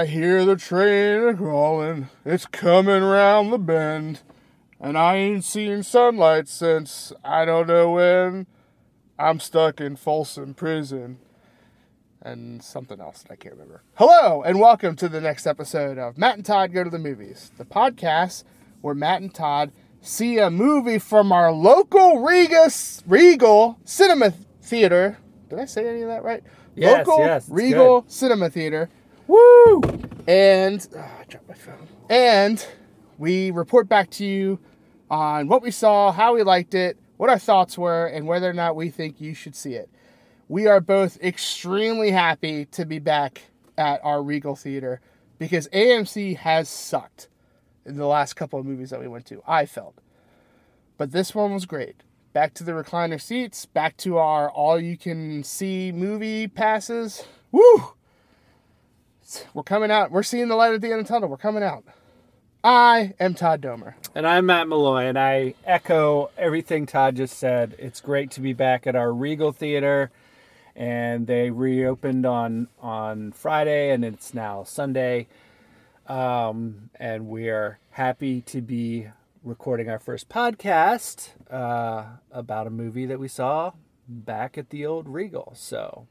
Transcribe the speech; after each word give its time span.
I 0.00 0.06
hear 0.06 0.46
the 0.46 0.56
train 0.56 1.28
a 1.28 1.34
crawling, 1.34 2.08
it's 2.24 2.46
coming 2.46 3.02
round 3.02 3.52
the 3.52 3.58
bend, 3.58 4.22
and 4.80 4.96
I 4.96 5.16
ain't 5.16 5.44
seen 5.44 5.82
sunlight 5.82 6.48
since 6.48 7.12
I 7.22 7.44
don't 7.44 7.66
know 7.66 7.90
when. 7.90 8.46
I'm 9.18 9.38
stuck 9.40 9.78
in 9.78 9.96
Folsom 9.96 10.54
Prison. 10.54 11.18
And 12.22 12.62
something 12.62 12.98
else 12.98 13.24
that 13.24 13.32
I 13.32 13.36
can't 13.36 13.52
remember. 13.52 13.82
Hello, 13.96 14.42
and 14.42 14.58
welcome 14.58 14.96
to 14.96 15.06
the 15.06 15.20
next 15.20 15.46
episode 15.46 15.98
of 15.98 16.16
Matt 16.16 16.36
and 16.36 16.46
Todd 16.46 16.72
Go 16.72 16.82
to 16.82 16.88
the 16.88 16.98
Movies, 16.98 17.50
the 17.58 17.66
podcast 17.66 18.44
where 18.80 18.94
Matt 18.94 19.20
and 19.20 19.34
Todd 19.34 19.70
see 20.00 20.38
a 20.38 20.48
movie 20.50 20.98
from 20.98 21.30
our 21.30 21.52
local 21.52 22.22
Regus, 22.22 23.02
Regal 23.06 23.78
Cinema 23.84 24.32
Theater. 24.62 25.18
Did 25.50 25.58
I 25.58 25.66
say 25.66 25.86
any 25.86 26.00
of 26.00 26.08
that 26.08 26.22
right? 26.22 26.42
Yes, 26.74 27.06
local 27.06 27.22
yes, 27.22 27.46
Regal 27.50 28.06
Cinema 28.08 28.48
Theater. 28.48 28.88
Woo! 29.30 29.80
And 30.26 30.88
oh, 30.96 30.98
I 30.98 31.24
dropped 31.28 31.48
my 31.48 31.54
phone. 31.54 31.86
And 32.08 32.66
we 33.16 33.52
report 33.52 33.88
back 33.88 34.10
to 34.10 34.24
you 34.24 34.58
on 35.08 35.46
what 35.46 35.62
we 35.62 35.70
saw, 35.70 36.10
how 36.10 36.34
we 36.34 36.42
liked 36.42 36.74
it, 36.74 36.98
what 37.16 37.30
our 37.30 37.38
thoughts 37.38 37.78
were, 37.78 38.06
and 38.06 38.26
whether 38.26 38.50
or 38.50 38.52
not 38.52 38.74
we 38.74 38.90
think 38.90 39.20
you 39.20 39.32
should 39.34 39.54
see 39.54 39.74
it. 39.74 39.88
We 40.48 40.66
are 40.66 40.80
both 40.80 41.16
extremely 41.22 42.10
happy 42.10 42.64
to 42.72 42.84
be 42.84 42.98
back 42.98 43.42
at 43.78 44.00
our 44.02 44.20
Regal 44.20 44.56
Theater 44.56 45.00
because 45.38 45.68
AMC 45.68 46.38
has 46.38 46.68
sucked 46.68 47.28
in 47.86 47.98
the 47.98 48.06
last 48.06 48.34
couple 48.34 48.58
of 48.58 48.66
movies 48.66 48.90
that 48.90 48.98
we 48.98 49.06
went 49.06 49.26
to. 49.26 49.44
I 49.46 49.64
felt. 49.64 50.00
But 50.98 51.12
this 51.12 51.36
one 51.36 51.54
was 51.54 51.66
great. 51.66 52.02
Back 52.32 52.52
to 52.54 52.64
the 52.64 52.72
recliner 52.72 53.20
seats, 53.20 53.64
back 53.64 53.96
to 53.98 54.18
our 54.18 54.50
all 54.50 54.80
you 54.80 54.96
can 54.96 55.44
see 55.44 55.92
movie 55.92 56.48
passes. 56.48 57.22
Woo! 57.52 57.92
We're 59.54 59.62
coming 59.62 59.90
out. 59.90 60.10
We're 60.10 60.22
seeing 60.22 60.48
the 60.48 60.56
light 60.56 60.72
at 60.72 60.80
the 60.80 60.90
end 60.90 61.00
of 61.00 61.06
the 61.06 61.12
tunnel. 61.12 61.28
We're 61.28 61.36
coming 61.36 61.62
out. 61.62 61.84
I 62.62 63.14
am 63.18 63.34
Todd 63.34 63.62
Domer. 63.62 63.94
And 64.14 64.26
I'm 64.26 64.46
Matt 64.46 64.68
Malloy, 64.68 65.04
and 65.06 65.18
I 65.18 65.54
echo 65.64 66.30
everything 66.36 66.86
Todd 66.86 67.16
just 67.16 67.38
said. 67.38 67.74
It's 67.78 68.00
great 68.00 68.30
to 68.32 68.40
be 68.40 68.52
back 68.52 68.86
at 68.86 68.94
our 68.94 69.12
Regal 69.12 69.52
Theater, 69.52 70.10
and 70.76 71.26
they 71.26 71.50
reopened 71.50 72.26
on 72.26 72.68
on 72.80 73.32
Friday, 73.32 73.90
and 73.90 74.04
it's 74.04 74.34
now 74.34 74.64
Sunday. 74.64 75.26
Um, 76.06 76.90
and 76.96 77.28
we 77.28 77.48
are 77.48 77.78
happy 77.90 78.42
to 78.42 78.60
be 78.60 79.08
recording 79.42 79.88
our 79.88 79.98
first 79.98 80.28
podcast 80.28 81.30
uh, 81.50 82.04
about 82.30 82.66
a 82.66 82.70
movie 82.70 83.06
that 83.06 83.18
we 83.18 83.28
saw 83.28 83.72
back 84.06 84.58
at 84.58 84.70
the 84.70 84.84
old 84.84 85.08
Regal. 85.08 85.52
So 85.54 86.08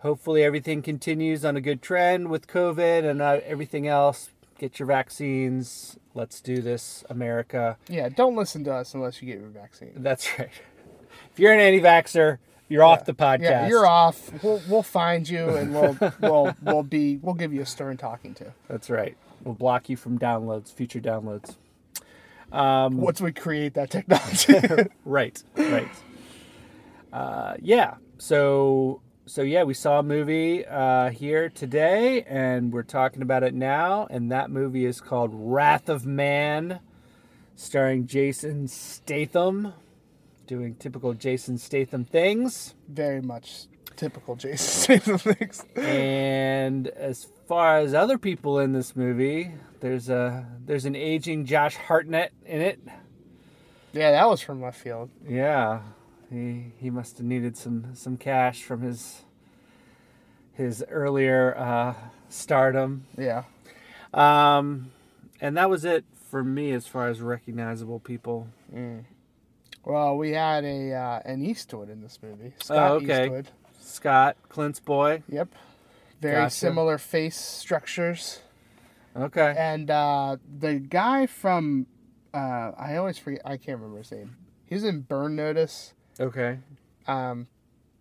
hopefully 0.00 0.42
everything 0.42 0.82
continues 0.82 1.44
on 1.44 1.56
a 1.56 1.60
good 1.60 1.80
trend 1.80 2.28
with 2.28 2.46
COVID 2.46 3.08
and 3.08 3.22
uh, 3.22 3.40
everything 3.44 3.86
else. 3.86 4.30
Get 4.58 4.78
your 4.78 4.86
vaccines. 4.86 5.98
Let's 6.14 6.40
do 6.40 6.60
this, 6.60 7.04
America. 7.08 7.78
Yeah, 7.88 8.08
don't 8.10 8.36
listen 8.36 8.64
to 8.64 8.74
us 8.74 8.92
unless 8.92 9.22
you 9.22 9.26
get 9.26 9.40
your 9.40 9.48
vaccine. 9.48 9.92
That's 9.96 10.38
right. 10.38 10.50
If 11.32 11.38
you're 11.38 11.52
an 11.52 11.60
anti-vaxxer, 11.60 12.38
you're 12.68 12.84
off 12.84 13.04
the 13.04 13.14
podcast. 13.14 13.42
Yeah, 13.42 13.68
you're 13.68 13.86
off. 13.86 14.30
We'll, 14.42 14.62
we'll 14.68 14.82
find 14.82 15.28
you 15.28 15.48
and 15.48 15.72
we'll 15.74 15.96
we'll 16.20 16.56
we'll 16.62 16.82
be 16.82 17.16
we'll 17.18 17.34
give 17.34 17.52
you 17.52 17.62
a 17.62 17.66
stern 17.66 17.96
talking 17.96 18.34
to. 18.34 18.52
That's 18.68 18.90
right. 18.90 19.16
We'll 19.44 19.54
block 19.54 19.88
you 19.88 19.96
from 19.96 20.18
downloads, 20.18 20.72
future 20.72 21.00
downloads. 21.00 21.56
Um, 22.52 22.98
Once 22.98 23.20
we 23.20 23.32
create 23.32 23.74
that 23.74 23.90
technology. 23.90 24.88
right, 25.04 25.42
right. 25.56 25.88
Uh, 27.12 27.54
yeah. 27.60 27.94
So 28.18 29.00
so 29.30 29.42
yeah, 29.42 29.62
we 29.62 29.74
saw 29.74 30.00
a 30.00 30.02
movie 30.02 30.66
uh, 30.66 31.10
here 31.10 31.50
today, 31.50 32.24
and 32.24 32.72
we're 32.72 32.82
talking 32.82 33.22
about 33.22 33.44
it 33.44 33.54
now. 33.54 34.08
And 34.10 34.32
that 34.32 34.50
movie 34.50 34.84
is 34.84 35.00
called 35.00 35.30
Wrath 35.32 35.88
of 35.88 36.04
Man, 36.04 36.80
starring 37.54 38.08
Jason 38.08 38.66
Statham, 38.66 39.72
doing 40.48 40.74
typical 40.74 41.14
Jason 41.14 41.58
Statham 41.58 42.04
things. 42.04 42.74
Very 42.88 43.22
much 43.22 43.66
typical 43.94 44.34
Jason 44.34 44.98
Statham 44.98 45.18
things. 45.18 45.64
And 45.76 46.88
as 46.88 47.28
far 47.46 47.78
as 47.78 47.94
other 47.94 48.18
people 48.18 48.58
in 48.58 48.72
this 48.72 48.96
movie, 48.96 49.52
there's 49.78 50.08
a 50.08 50.44
there's 50.66 50.86
an 50.86 50.96
aging 50.96 51.44
Josh 51.44 51.76
Hartnett 51.76 52.32
in 52.44 52.60
it. 52.60 52.80
Yeah, 53.92 54.10
that 54.10 54.28
was 54.28 54.40
from 54.40 54.60
left 54.60 54.80
field. 54.80 55.08
Yeah, 55.24 55.82
he 56.30 56.72
he 56.78 56.90
must 56.90 57.18
have 57.18 57.26
needed 57.26 57.56
some 57.56 57.94
some 57.94 58.16
cash 58.16 58.62
from 58.62 58.82
his 58.82 59.22
his 60.52 60.84
earlier 60.90 61.56
uh, 61.56 61.94
stardom. 62.28 63.06
Yeah. 63.18 63.44
Um, 64.12 64.90
and 65.40 65.56
that 65.56 65.70
was 65.70 65.84
it 65.84 66.04
for 66.30 66.42
me 66.44 66.72
as 66.72 66.86
far 66.86 67.08
as 67.08 67.20
recognizable 67.20 67.98
people. 68.00 68.48
Well, 69.84 70.16
we 70.16 70.32
had 70.32 70.64
a 70.64 70.92
uh, 70.92 71.20
an 71.24 71.42
Eastwood 71.44 71.88
in 71.90 72.02
this 72.02 72.18
movie. 72.22 72.52
Scott 72.62 72.90
Oh, 72.90 72.94
okay. 72.96 73.24
Eastwood. 73.24 73.48
Scott 73.80 74.36
Clint's 74.48 74.80
boy. 74.80 75.22
Yep. 75.28 75.48
Very 76.20 76.34
Gotcha. 76.36 76.54
similar 76.54 76.98
face 76.98 77.36
structures. 77.36 78.40
Okay. 79.16 79.54
And 79.56 79.90
uh, 79.90 80.36
the 80.58 80.74
guy 80.74 81.26
from 81.26 81.86
uh, 82.34 82.72
I 82.78 82.96
always 82.96 83.18
forget 83.18 83.40
I 83.44 83.56
can't 83.56 83.78
remember 83.78 83.98
his 83.98 84.12
name. 84.12 84.36
He's 84.66 84.84
in 84.84 85.00
Burn 85.00 85.34
Notice. 85.34 85.94
Okay. 86.20 86.58
Um, 87.06 87.46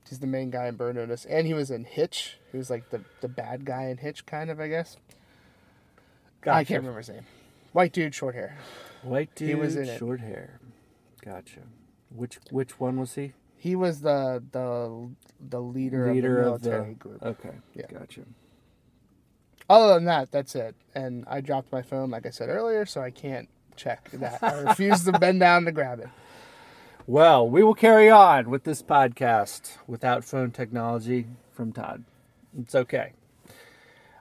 he's 0.08 0.20
the 0.20 0.28
main 0.28 0.50
guy 0.50 0.68
in 0.68 0.76
Burn 0.76 0.96
Notice, 0.96 1.26
and 1.26 1.48
he 1.48 1.54
was 1.54 1.72
in 1.72 1.86
Hitch. 1.86 2.38
He 2.52 2.58
was 2.58 2.70
like 2.70 2.90
the 2.90 3.02
the 3.22 3.28
bad 3.30 3.66
guy 3.66 3.84
in 3.86 3.98
Hitch, 3.98 4.26
kind 4.26 4.50
of, 4.50 4.60
I 4.60 4.68
guess. 4.68 4.98
I 6.46 6.64
can't 6.64 6.80
remember 6.82 7.00
his 7.00 7.10
name. 7.10 7.24
White 7.74 7.94
dude, 7.94 8.16
short 8.16 8.34
hair. 8.36 8.58
White 9.04 9.34
dude, 9.36 9.50
He 9.50 9.56
was 9.56 9.76
in 9.76 9.88
it. 9.88 9.98
short 10.00 10.20
hair. 10.20 10.60
Gotcha. 11.24 11.62
Which 12.14 12.40
which 12.50 12.80
one 12.80 13.00
was 13.00 13.16
he? 13.16 13.34
He 13.56 13.76
was 13.76 14.02
the 14.02 14.44
the 14.52 15.10
the 15.40 15.62
leader, 15.62 16.12
Leader 16.14 16.42
of 16.42 16.54
of 16.56 16.62
the 16.62 16.70
the- 16.70 16.96
group. 16.98 17.24
Okay. 17.24 17.52
Yeah. 17.76 17.86
Gotcha. 17.92 18.22
Other 19.70 19.94
than 19.94 20.06
that, 20.06 20.32
that's 20.32 20.56
it. 20.56 20.76
And 20.96 21.26
I 21.28 21.42
dropped 21.42 21.72
my 21.72 21.84
phone, 21.84 22.10
like 22.10 22.26
I 22.26 22.32
said 22.32 22.50
earlier, 22.50 22.86
so 22.88 23.02
I 23.02 23.12
can't 23.12 23.48
check 23.76 24.10
that. 24.14 24.42
I 24.42 24.62
refuse 24.62 25.04
to 25.04 25.12
bend 25.12 25.40
down 25.42 25.66
to 25.66 25.72
grab 25.72 26.00
it. 26.00 26.10
Well, 27.10 27.50
we 27.50 27.64
will 27.64 27.74
carry 27.74 28.08
on 28.08 28.52
with 28.52 28.66
this 28.66 28.84
podcast 28.84 29.78
without 29.88 30.24
phone 30.24 30.52
technology 30.52 31.26
from 31.52 31.74
Todd. 31.74 32.04
It's 32.56 32.76
okay. 32.76 33.14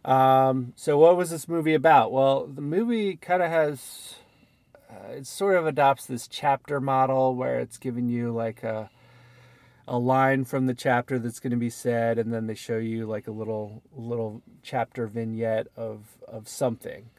Um, 0.07 0.73
so, 0.75 0.97
what 0.97 1.15
was 1.15 1.29
this 1.29 1.49
movie 1.49 1.75
about? 1.75 2.13
Well, 2.13 2.47
the 2.47 2.63
movie 2.63 3.17
kind 3.17 3.43
of 3.43 3.51
has, 3.51 4.15
uh, 4.91 5.17
it 5.17 5.27
sort 5.27 5.57
of 5.57 5.67
adopts 5.67 6.07
this 6.07 6.27
chapter 6.27 6.81
model 6.81 7.35
where 7.35 7.61
it's 7.61 7.77
giving 7.77 8.09
you 8.09 8.33
like 8.33 8.63
a, 8.63 8.89
a 9.87 9.99
line 9.99 10.47
from 10.47 10.65
the 10.65 10.73
chapter 10.73 11.19
that's 11.19 11.41
going 11.41 11.51
to 11.51 11.59
be 11.59 11.69
said, 11.69 12.19
and 12.19 12.33
then 12.33 12.47
they 12.47 12.55
show 12.55 12.79
you 12.79 13.05
like 13.05 13.27
a 13.27 13.33
little 13.33 13.83
little 13.95 14.41
chapter 14.63 15.07
vignette 15.07 15.67
of 15.77 16.07
of 16.27 16.49
something. 16.49 17.11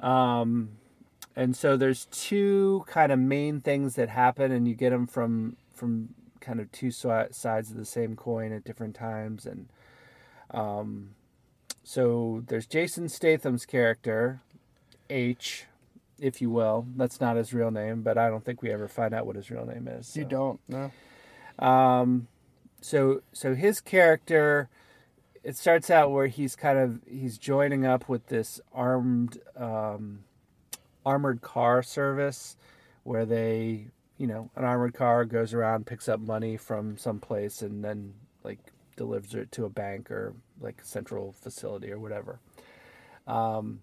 Um, 0.00 0.70
and 1.36 1.54
so 1.54 1.76
there's 1.76 2.06
two 2.06 2.84
kind 2.88 3.12
of 3.12 3.18
main 3.18 3.60
things 3.60 3.94
that 3.94 4.08
happen 4.08 4.50
and 4.50 4.66
you 4.66 4.74
get 4.74 4.90
them 4.90 5.06
from 5.06 5.56
from 5.72 6.08
kind 6.40 6.60
of 6.60 6.72
two 6.72 6.90
si- 6.90 7.30
sides 7.30 7.70
of 7.70 7.76
the 7.76 7.84
same 7.84 8.16
coin 8.16 8.52
at 8.52 8.64
different 8.64 8.94
times 8.94 9.46
and 9.46 9.68
um 10.52 11.10
so 11.84 12.42
there's 12.48 12.66
Jason 12.66 13.08
Statham's 13.08 13.66
character 13.66 14.40
H 15.10 15.66
if 16.18 16.40
you 16.40 16.50
will 16.50 16.86
that's 16.96 17.20
not 17.20 17.36
his 17.36 17.52
real 17.52 17.70
name 17.70 18.02
but 18.02 18.16
I 18.16 18.28
don't 18.30 18.44
think 18.44 18.62
we 18.62 18.70
ever 18.72 18.88
find 18.88 19.12
out 19.12 19.26
what 19.26 19.36
his 19.36 19.50
real 19.50 19.66
name 19.66 19.86
is 19.88 20.16
You 20.16 20.24
don't, 20.24 20.60
no. 20.68 20.90
Um, 21.58 22.28
so 22.80 23.22
so 23.32 23.54
his 23.54 23.80
character, 23.80 24.68
it 25.42 25.56
starts 25.56 25.90
out 25.90 26.10
where 26.12 26.26
he's 26.26 26.54
kind 26.54 26.78
of 26.78 27.00
he's 27.08 27.38
joining 27.38 27.84
up 27.86 28.08
with 28.08 28.26
this 28.26 28.60
armed 28.72 29.38
um, 29.56 30.20
armored 31.06 31.40
car 31.40 31.82
service, 31.82 32.56
where 33.04 33.24
they 33.24 33.86
you 34.18 34.26
know 34.26 34.50
an 34.56 34.64
armored 34.64 34.92
car 34.92 35.24
goes 35.24 35.54
around 35.54 35.86
picks 35.86 36.08
up 36.08 36.20
money 36.20 36.56
from 36.56 36.98
some 36.98 37.20
place 37.20 37.62
and 37.62 37.82
then 37.82 38.12
like 38.44 38.58
delivers 38.96 39.34
it 39.34 39.52
to 39.52 39.64
a 39.64 39.70
bank 39.70 40.10
or 40.10 40.34
like 40.60 40.80
a 40.82 40.84
central 40.84 41.32
facility 41.32 41.90
or 41.90 41.98
whatever. 41.98 42.40
Um, 43.26 43.80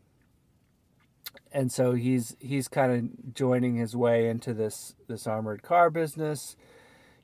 and 1.51 1.71
so 1.71 1.93
he's 1.93 2.35
he's 2.39 2.67
kind 2.67 2.91
of 2.91 3.33
joining 3.33 3.77
his 3.77 3.95
way 3.95 4.29
into 4.29 4.53
this 4.53 4.93
this 5.07 5.25
armored 5.25 5.63
car 5.63 5.89
business 5.89 6.55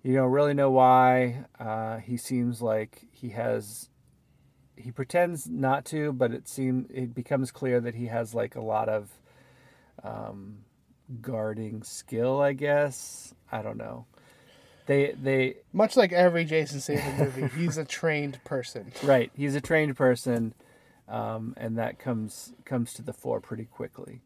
you 0.02 0.14
don't 0.14 0.32
really 0.32 0.54
know 0.54 0.72
why. 0.72 1.46
Uh, 1.60 1.98
he 1.98 2.18
seems 2.18 2.62
like 2.62 3.06
he 3.12 3.30
has. 3.30 3.90
He 4.76 4.92
pretends 4.92 5.50
not 5.50 5.84
to, 5.86 6.14
but 6.14 6.32
it 6.32 6.48
seems 6.48 6.90
it 6.90 7.14
becomes 7.14 7.52
clear 7.52 7.82
that 7.82 7.96
he 7.96 8.06
has 8.06 8.34
like 8.34 8.56
a 8.56 8.62
lot 8.62 8.88
of 8.88 9.10
um, 10.04 10.60
guarding 11.22 11.84
skill. 11.84 12.42
I 12.42 12.54
guess 12.54 13.34
I 13.52 13.62
don't 13.62 13.78
know. 13.78 14.06
They 14.88 15.14
they 15.22 15.58
Much 15.74 15.96
like 15.98 16.12
every 16.12 16.46
Jason 16.46 16.80
Statham 16.82 17.18
movie, 17.18 17.48
he's 17.56 17.78
a 17.78 17.86
trained 17.86 18.44
person. 18.44 18.92
right. 19.04 19.32
He's 19.36 19.56
a 19.56 19.62
trained 19.62 19.96
person. 19.98 20.54
um, 21.08 21.54
and 21.58 21.78
that 21.78 22.00
comes 22.00 22.54
comes 22.66 22.94
to 22.94 23.02
the 23.02 23.14
fore 23.14 23.40
pretty 23.42 23.66
quickly. 23.66 24.22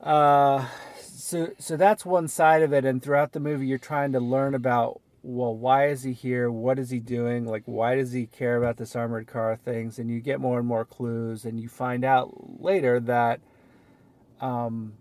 Uh, 0.00 0.66
so 1.00 1.50
so 1.58 1.76
that's 1.76 2.04
one 2.06 2.28
side 2.28 2.62
of 2.62 2.72
it, 2.72 2.84
and 2.84 3.02
throughout 3.02 3.32
the 3.32 3.40
movie, 3.40 3.66
you're 3.66 3.78
trying 3.78 4.12
to 4.12 4.20
learn 4.20 4.54
about 4.54 5.00
well, 5.22 5.54
why 5.54 5.88
is 5.88 6.02
he 6.02 6.12
here? 6.12 6.50
What 6.50 6.78
is 6.78 6.88
he 6.90 6.98
doing? 6.98 7.44
Like, 7.46 7.64
why 7.66 7.94
does 7.96 8.12
he 8.12 8.26
care 8.26 8.56
about 8.56 8.78
this 8.78 8.96
armored 8.96 9.26
car 9.26 9.54
things? 9.56 9.98
And 9.98 10.10
you 10.10 10.20
get 10.20 10.40
more 10.40 10.58
and 10.58 10.66
more 10.66 10.84
clues, 10.86 11.44
and 11.44 11.60
you 11.60 11.68
find 11.68 12.04
out 12.04 12.60
later 12.62 12.98
that 13.00 13.40
um, 14.40 14.94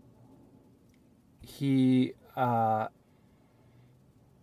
he 1.41 2.13
uh, 2.35 2.87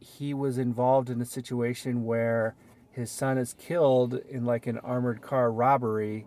he 0.00 0.34
was 0.34 0.58
involved 0.58 1.10
in 1.10 1.20
a 1.20 1.24
situation 1.24 2.04
where 2.04 2.54
his 2.90 3.10
son 3.10 3.38
is 3.38 3.54
killed 3.54 4.14
in 4.30 4.44
like 4.44 4.66
an 4.66 4.78
armored 4.78 5.20
car 5.20 5.50
robbery 5.52 6.26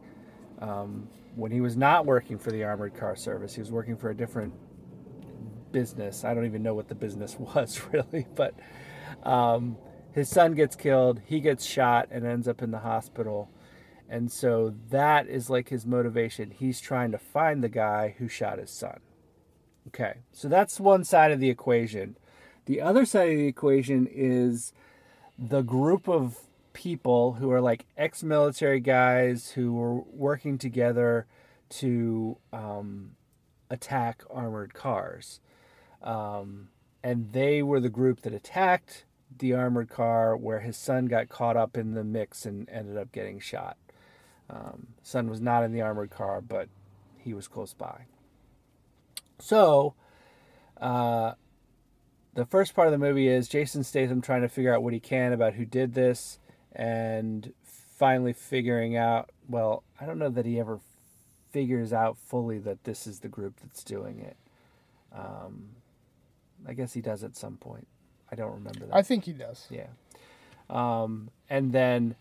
um, 0.60 1.08
when 1.36 1.52
he 1.52 1.62
was 1.62 1.76
not 1.76 2.06
working 2.06 2.38
for 2.38 2.52
the 2.52 2.64
armored 2.64 2.96
car 2.96 3.16
service. 3.16 3.56
He 3.56 3.62
was 3.62 3.72
working 3.72 3.98
for 3.98 4.10
a 4.10 4.16
different 4.16 4.54
business. 5.72 6.24
I 6.24 6.34
don't 6.34 6.46
even 6.46 6.64
know 6.64 6.74
what 6.74 6.88
the 6.88 6.96
business 6.96 7.36
was 7.40 7.82
really, 7.92 8.28
but 8.36 8.54
um, 9.24 9.78
his 10.12 10.30
son 10.30 10.54
gets 10.54 10.76
killed, 10.76 11.22
he 11.26 11.40
gets 11.40 11.66
shot, 11.66 12.10
and 12.12 12.26
ends 12.26 12.48
up 12.48 12.62
in 12.62 12.72
the 12.72 12.80
hospital. 12.80 13.50
And 14.10 14.32
so 14.32 14.74
that 14.90 15.28
is 15.28 15.50
like 15.50 15.70
his 15.70 15.86
motivation. 15.86 16.50
He's 16.50 16.82
trying 16.82 17.12
to 17.12 17.20
find 17.20 17.64
the 17.64 17.70
guy 17.70 18.16
who 18.18 18.28
shot 18.28 18.58
his 18.58 18.72
son. 18.72 19.00
Okay, 19.88 20.16
so 20.32 20.48
that's 20.48 20.80
one 20.80 21.04
side 21.04 21.32
of 21.32 21.40
the 21.40 21.50
equation. 21.50 22.18
The 22.66 22.82
other 22.82 23.06
side 23.06 23.30
of 23.30 23.38
the 23.38 23.48
equation 23.48 24.08
is 24.12 24.74
the 25.38 25.62
group 25.62 26.08
of 26.08 26.40
people 26.74 27.34
who 27.34 27.52
are 27.52 27.62
like 27.62 27.86
ex 27.98 28.24
military 28.24 28.80
guys 28.80 29.52
who 29.52 29.74
were 29.74 30.02
working 30.02 30.58
together 30.58 31.26
to 31.70 32.38
um, 32.52 33.12
attack 33.70 34.24
armored 34.30 34.74
cars. 34.74 35.40
Um, 36.02 36.70
and 37.04 37.32
they 37.32 37.62
were 37.62 37.80
the 37.80 37.90
group 37.90 38.22
that 38.22 38.34
attacked 38.34 39.06
the 39.38 39.54
armored 39.54 39.90
car 39.90 40.36
where 40.36 40.60
his 40.60 40.78
son 40.78 41.06
got 41.06 41.30
caught 41.30 41.56
up 41.56 41.78
in 41.78 41.94
the 41.94 42.04
mix 42.04 42.46
and 42.46 42.68
ended 42.70 42.98
up 42.98 43.12
getting 43.12 43.40
shot. 43.40 43.78
Um, 44.50 44.88
son 45.04 45.30
was 45.30 45.42
not 45.42 45.64
in 45.64 45.72
the 45.72 45.82
armored 45.82 46.10
car, 46.10 46.42
but 46.42 46.70
he 47.18 47.34
was 47.34 47.48
close 47.48 47.74
by. 47.74 48.06
So, 49.38 49.94
uh, 50.80 51.34
the 52.34 52.46
first 52.46 52.74
part 52.76 52.88
of 52.88 52.92
the 52.92 52.98
movie 52.98 53.28
is 53.28 53.48
Jason 53.48 53.84
Statham 53.84 54.22
trying 54.22 54.42
to 54.42 54.50
figure 54.50 54.74
out 54.74 54.84
what 54.84 54.94
he 54.94 55.00
can 55.00 55.34
about 55.34 55.54
who 55.54 55.66
did 55.66 55.94
this 55.94 56.40
and 56.74 57.54
finally 57.64 58.34
figuring 58.34 58.96
out, 58.96 59.30
well, 59.48 59.84
I 60.00 60.06
don't 60.06 60.20
know 60.20 60.30
that 60.30 60.46
he 60.46 60.60
ever 60.60 60.80
figures 61.52 61.92
out 61.92 62.18
fully 62.18 62.60
that 62.60 62.84
this 62.84 63.08
is 63.08 63.20
the 63.20 63.28
group 63.28 63.60
that's 63.62 63.84
doing 63.84 64.20
it. 64.20 64.38
Um, 65.14 65.70
I 66.68 66.74
guess 66.74 66.94
he 66.94 67.02
does 67.02 67.24
at 67.24 67.36
some 67.36 67.58
point. 67.58 67.88
I 68.32 68.36
don't 68.36 68.54
remember 68.54 68.86
that. 68.86 68.96
I 68.96 69.02
think 69.02 69.26
he 69.26 69.34
does. 69.34 69.66
Yeah. 69.70 69.88
Um, 70.70 71.32
and 71.50 71.74
then 71.74 72.16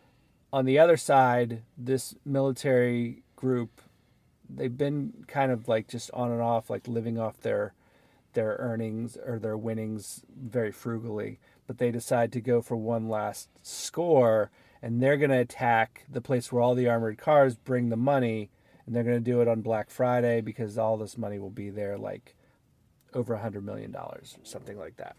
on 0.52 0.64
the 0.64 0.78
other 0.78 0.96
side, 0.96 1.62
this 1.76 2.14
military 2.24 3.22
group, 3.36 3.80
they've 4.48 4.76
been 4.76 5.24
kind 5.26 5.52
of 5.52 5.68
like 5.68 5.88
just 5.88 6.10
on 6.12 6.30
and 6.30 6.40
off, 6.40 6.70
like 6.70 6.88
living 6.88 7.18
off 7.18 7.40
their 7.40 7.74
their 8.34 8.56
earnings 8.58 9.16
or 9.16 9.38
their 9.38 9.56
winnings 9.56 10.22
very 10.34 10.70
frugally. 10.70 11.38
But 11.66 11.78
they 11.78 11.90
decide 11.90 12.32
to 12.32 12.40
go 12.40 12.62
for 12.62 12.76
one 12.76 13.08
last 13.08 13.48
score, 13.62 14.50
and 14.80 15.02
they're 15.02 15.18
going 15.18 15.30
to 15.30 15.38
attack 15.38 16.04
the 16.10 16.20
place 16.20 16.50
where 16.50 16.62
all 16.62 16.74
the 16.74 16.88
armored 16.88 17.18
cars 17.18 17.56
bring 17.56 17.90
the 17.90 17.96
money, 17.96 18.50
and 18.86 18.94
they're 18.94 19.04
going 19.04 19.22
to 19.22 19.30
do 19.30 19.42
it 19.42 19.48
on 19.48 19.60
Black 19.60 19.90
Friday 19.90 20.40
because 20.40 20.78
all 20.78 20.96
this 20.96 21.18
money 21.18 21.38
will 21.38 21.50
be 21.50 21.68
there, 21.68 21.98
like 21.98 22.34
over 23.12 23.34
a 23.34 23.40
hundred 23.40 23.64
million 23.64 23.90
dollars, 23.90 24.38
something 24.44 24.78
like 24.78 24.96
that. 24.96 25.16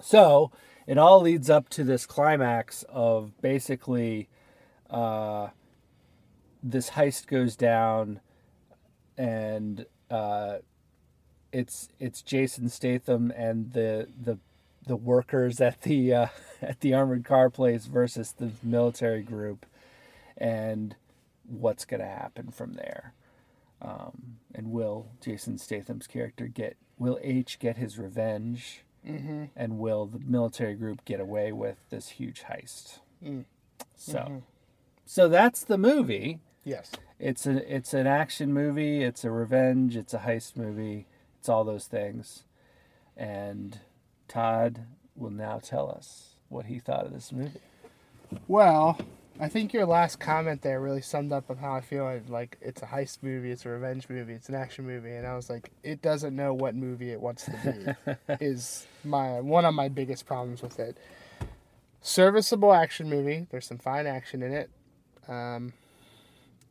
So 0.00 0.50
it 0.86 0.98
all 0.98 1.20
leads 1.20 1.50
up 1.50 1.68
to 1.70 1.84
this 1.84 2.06
climax 2.06 2.84
of 2.88 3.40
basically 3.40 4.28
uh, 4.90 5.48
this 6.62 6.90
heist 6.90 7.26
goes 7.26 7.56
down, 7.56 8.20
and 9.16 9.86
uh, 10.10 10.58
it's 11.52 11.88
it's 11.98 12.22
Jason 12.22 12.68
Statham 12.68 13.30
and 13.36 13.72
the 13.72 14.08
the 14.20 14.38
the 14.86 14.96
workers 14.96 15.60
at 15.60 15.82
the 15.82 16.14
uh, 16.14 16.26
at 16.62 16.80
the 16.80 16.94
armored 16.94 17.24
car 17.24 17.50
place 17.50 17.86
versus 17.86 18.32
the 18.32 18.50
military 18.62 19.22
group, 19.22 19.66
and 20.36 20.96
what's 21.46 21.84
going 21.84 22.00
to 22.00 22.06
happen 22.06 22.50
from 22.50 22.74
there. 22.74 23.12
Um, 23.80 24.38
and 24.54 24.72
will 24.72 25.06
Jason 25.20 25.58
Statham's 25.58 26.06
character 26.06 26.46
get 26.46 26.76
will 26.98 27.18
H 27.22 27.58
get 27.58 27.76
his 27.76 27.98
revenge? 27.98 28.82
Mm-hmm. 29.06 29.44
and 29.56 29.78
will 29.78 30.06
the 30.06 30.18
military 30.18 30.74
group 30.74 31.04
get 31.04 31.20
away 31.20 31.52
with 31.52 31.76
this 31.90 32.08
huge 32.10 32.42
heist? 32.44 32.98
Mm. 33.24 33.44
So, 33.96 34.18
Mhm. 34.18 34.42
so 35.06 35.28
that's 35.28 35.64
the 35.64 35.78
movie. 35.78 36.40
Yes. 36.64 36.92
It's 37.18 37.46
a 37.46 37.74
it's 37.74 37.94
an 37.94 38.06
action 38.06 38.52
movie. 38.52 39.02
It's 39.02 39.24
a 39.24 39.30
revenge. 39.30 39.96
It's 39.96 40.12
a 40.14 40.18
heist 40.18 40.56
movie. 40.56 41.06
It's 41.38 41.48
all 41.48 41.64
those 41.64 41.86
things. 41.86 42.44
And 43.16 43.80
Todd 44.28 44.80
will 45.16 45.30
now 45.30 45.58
tell 45.58 45.90
us 45.90 46.34
what 46.48 46.66
he 46.66 46.78
thought 46.78 47.06
of 47.06 47.12
this 47.12 47.32
movie. 47.32 47.60
Well, 48.46 48.98
I 49.40 49.48
think 49.48 49.72
your 49.72 49.86
last 49.86 50.18
comment 50.18 50.62
there 50.62 50.80
really 50.80 51.00
summed 51.00 51.32
up 51.32 51.48
of 51.48 51.58
how 51.58 51.72
I 51.72 51.80
feel. 51.80 52.20
Like 52.28 52.58
it's 52.60 52.82
a 52.82 52.86
heist 52.86 53.22
movie, 53.22 53.50
it's 53.52 53.64
a 53.64 53.68
revenge 53.68 54.08
movie, 54.08 54.32
it's 54.32 54.48
an 54.48 54.56
action 54.56 54.84
movie, 54.86 55.14
and 55.14 55.26
I 55.26 55.36
was 55.36 55.48
like, 55.48 55.70
it 55.84 56.02
doesn't 56.02 56.34
know 56.34 56.52
what 56.52 56.74
movie 56.74 57.10
it 57.10 57.20
wants 57.20 57.44
to 57.44 57.96
be. 58.08 58.34
is 58.44 58.86
my 59.04 59.40
one 59.40 59.64
of 59.64 59.74
my 59.74 59.88
biggest 59.88 60.26
problems 60.26 60.60
with 60.60 60.80
it. 60.80 60.98
Serviceable 62.00 62.72
action 62.72 63.08
movie. 63.08 63.46
There's 63.50 63.66
some 63.66 63.78
fine 63.78 64.06
action 64.06 64.42
in 64.42 64.52
it. 64.52 64.70
Um, 65.28 65.72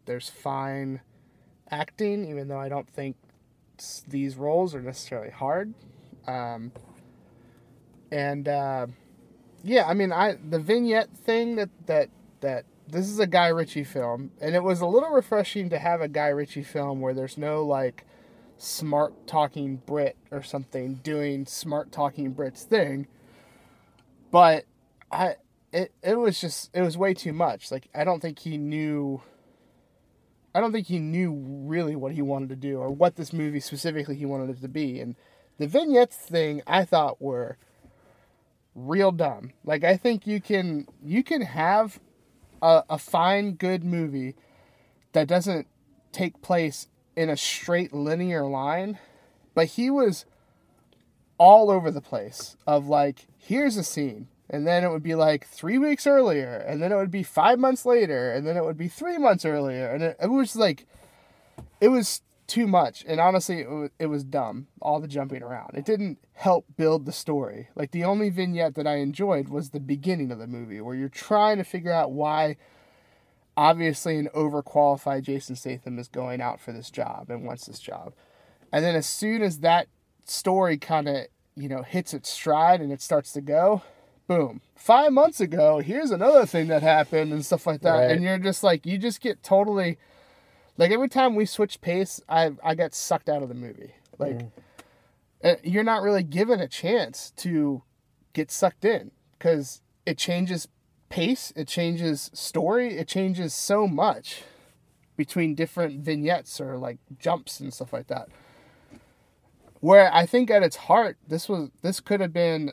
there's 0.06 0.30
fine 0.30 1.02
acting, 1.72 2.30
even 2.30 2.48
though 2.48 2.60
I 2.60 2.70
don't 2.70 2.90
think 2.90 3.16
these 4.08 4.36
roles 4.36 4.76
are 4.76 4.82
necessarily 4.82 5.30
hard. 5.30 5.74
Um, 6.26 6.72
and 8.12 8.48
uh, 8.48 8.88
yeah, 9.64 9.86
I 9.88 9.94
mean, 9.94 10.12
I 10.12 10.38
the 10.50 10.60
vignette 10.60 11.16
thing 11.16 11.56
that 11.56 11.70
that 11.86 12.10
that 12.42 12.66
this 12.88 13.08
is 13.08 13.20
a 13.20 13.28
Guy 13.28 13.48
Ritchie 13.48 13.84
film, 13.84 14.32
and 14.40 14.56
it 14.56 14.64
was 14.64 14.82
a 14.82 14.88
little 14.88 15.10
refreshing 15.10 15.70
to 15.70 15.80
have 15.80 16.02
a 16.02 16.08
Guy 16.08 16.28
Ritchie 16.28 16.64
film 16.64 17.02
where 17.02 17.14
there's 17.14 17.38
no 17.38 17.64
like 17.64 18.06
smart 18.58 19.28
talking 19.28 19.82
Brit 19.86 20.18
or 20.32 20.42
something 20.42 20.96
doing 20.96 21.46
smart 21.46 21.92
talking 21.92 22.32
Brit's 22.32 22.64
thing. 22.64 23.08
But 24.32 24.66
I 25.12 25.36
it 25.72 25.92
it 26.02 26.16
was 26.16 26.40
just 26.40 26.70
it 26.74 26.82
was 26.82 26.98
way 26.98 27.14
too 27.14 27.34
much. 27.34 27.72
Like 27.72 27.90
I 27.94 28.04
don't 28.04 28.22
think 28.22 28.40
he 28.40 28.58
knew 28.58 29.22
I 30.56 30.62
don't 30.62 30.72
think 30.72 30.88
he 30.88 31.00
knew 31.00 31.34
really 31.34 31.96
what 31.96 32.14
he 32.14 32.22
wanted 32.22 32.50
to 32.50 32.56
do 32.56 32.80
or 32.80 32.90
what 32.90 33.16
this 33.16 33.34
movie 33.34 33.60
specifically 33.60 34.16
he 34.16 34.26
wanted 34.26 34.50
it 34.50 34.62
to 34.62 34.68
be. 34.68 35.00
And 35.00 35.16
the 35.58 35.68
vignettes 35.68 36.16
thing 36.16 36.62
I 36.66 36.86
thought 36.86 37.22
were 37.22 37.58
real 38.74 39.12
dumb. 39.12 39.52
Like 39.64 39.84
I 39.84 39.98
think 39.98 40.26
you 40.26 40.40
can 40.40 40.88
you 41.04 41.24
can 41.24 41.42
have 41.42 42.00
a, 42.62 42.84
a 42.90 42.98
fine 42.98 43.54
good 43.54 43.84
movie 43.84 44.36
that 45.14 45.28
doesn't 45.28 45.68
take 46.12 46.42
place 46.42 46.88
in 47.16 47.30
a 47.30 47.38
straight 47.38 47.94
linear 47.94 48.46
line, 48.46 49.00
but 49.54 49.68
he 49.68 49.90
was 49.90 50.26
all 51.38 51.70
over 51.70 51.92
the 51.92 52.02
place 52.02 52.58
of 52.66 52.88
like 52.88 53.28
here's 53.38 53.78
a 53.78 53.84
scene 53.84 54.28
and 54.50 54.66
then 54.66 54.84
it 54.84 54.90
would 54.90 55.04
be 55.04 55.16
like 55.16 55.46
three 55.48 55.78
weeks 55.78 56.08
earlier 56.08 56.58
and 56.68 56.82
then 56.82 56.92
it 56.92 56.96
would 56.96 57.12
be 57.12 57.24
five 57.24 57.60
months 57.60 57.86
later 57.86 58.32
and 58.32 58.48
then 58.48 58.58
it 58.58 58.64
would 58.64 58.78
be 58.78 58.88
three 58.88 59.18
months 59.18 59.46
earlier 59.46 59.88
and 59.88 60.02
it, 60.02 60.18
it 60.22 60.28
was 60.28 60.56
like 60.56 60.88
it 61.80 61.90
was 61.90 62.22
too 62.48 62.66
much. 62.66 63.04
And 63.08 63.20
honestly 63.20 63.60
it 63.60 63.70
was, 63.70 63.90
it 64.00 64.06
was 64.08 64.24
dumb 64.24 64.68
all 64.82 65.00
the 65.00 65.08
jumping 65.08 65.44
around. 65.44 65.72
It 65.76 65.86
didn't 65.86 66.18
help 66.34 66.66
build 66.78 67.06
the 67.06 67.12
story. 67.12 67.68
Like 67.76 67.92
the 67.92 68.06
only 68.06 68.30
vignette 68.30 68.76
that 68.76 68.88
i 68.88 68.96
enjoyed 68.96 69.50
was 69.50 69.70
the 69.70 69.80
beginning 69.80 70.32
of 70.32 70.40
the 70.40 70.48
movie 70.48 70.82
where 70.82 70.96
you're 70.96 71.10
trying 71.10 71.58
to 71.58 71.64
figure 71.64 71.92
out 71.92 72.12
why 72.12 72.56
obviously 73.56 74.18
an 74.18 74.30
overqualified 74.36 75.24
jason 75.24 75.56
statham 75.56 75.98
is 75.98 76.08
going 76.08 76.40
out 76.40 76.60
for 76.60 76.72
this 76.72 76.90
job 76.90 77.30
and 77.30 77.46
wants 77.46 77.66
this 77.66 77.80
job. 77.80 78.14
And 78.72 78.84
then 78.84 78.96
as 78.96 79.06
soon 79.06 79.42
as 79.42 79.60
that 79.60 79.88
story 80.26 80.78
kind 80.78 81.08
of 81.08 81.26
you 81.56 81.68
know 81.68 81.82
hits 81.82 82.14
its 82.14 82.30
stride 82.30 82.82
and 82.82 82.92
it 82.92 83.02
starts 83.02 83.34
to 83.34 83.42
go 83.42 83.82
boom. 84.28 84.62
Five 84.76 85.12
months 85.12 85.42
ago 85.42 85.80
here's 85.80 86.12
another 86.12 86.46
thing 86.46 86.68
that 86.68 86.82
happened 86.82 87.34
and 87.34 87.46
stuff 87.46 87.68
like 87.68 87.82
that. 87.82 87.92
Right. 87.92 88.12
and 88.12 88.24
you're 88.24 88.40
just 88.40 88.64
like 88.64 88.86
you 88.86 88.98
just 88.98 89.20
get 89.20 89.44
totally 89.44 89.98
like 90.78 90.92
every 90.92 91.10
time 91.10 91.36
we 91.36 91.46
switch 91.46 91.82
pace 91.82 92.22
i 92.30 92.52
i 92.64 92.76
get 92.76 92.94
sucked 92.94 93.30
out 93.30 93.44
of 93.44 93.50
the 93.50 93.56
movie. 93.56 93.94
Like 94.18 94.42
uh, 95.44 95.56
you're 95.64 95.84
not 95.84 96.02
really 96.02 96.24
given 96.24 96.60
a 96.60 96.68
chance 96.68 97.32
to 97.38 97.84
get 98.34 98.52
sucked 98.52 98.86
in 98.86 99.12
because 99.38 99.82
it 100.06 100.18
changes 100.18 100.68
pace, 101.10 101.54
it 101.56 101.68
changes 101.68 102.32
story, 102.34 102.98
it 102.98 103.08
changes 103.08 103.54
so 103.54 103.88
much 103.88 104.44
between 105.16 105.56
different 105.56 106.02
vignettes 106.02 106.60
or 106.60 106.78
like 106.78 106.98
jumps 107.20 107.60
and 107.60 107.74
stuff 107.74 107.94
like 107.94 108.08
that. 108.08 108.30
Where 109.80 110.14
I 110.14 110.26
think 110.26 110.50
at 110.50 110.64
its 110.64 110.76
heart, 110.76 111.18
this 111.28 111.48
was 111.48 111.70
this 111.82 112.00
could 112.00 112.20
have 112.20 112.34
been 112.34 112.72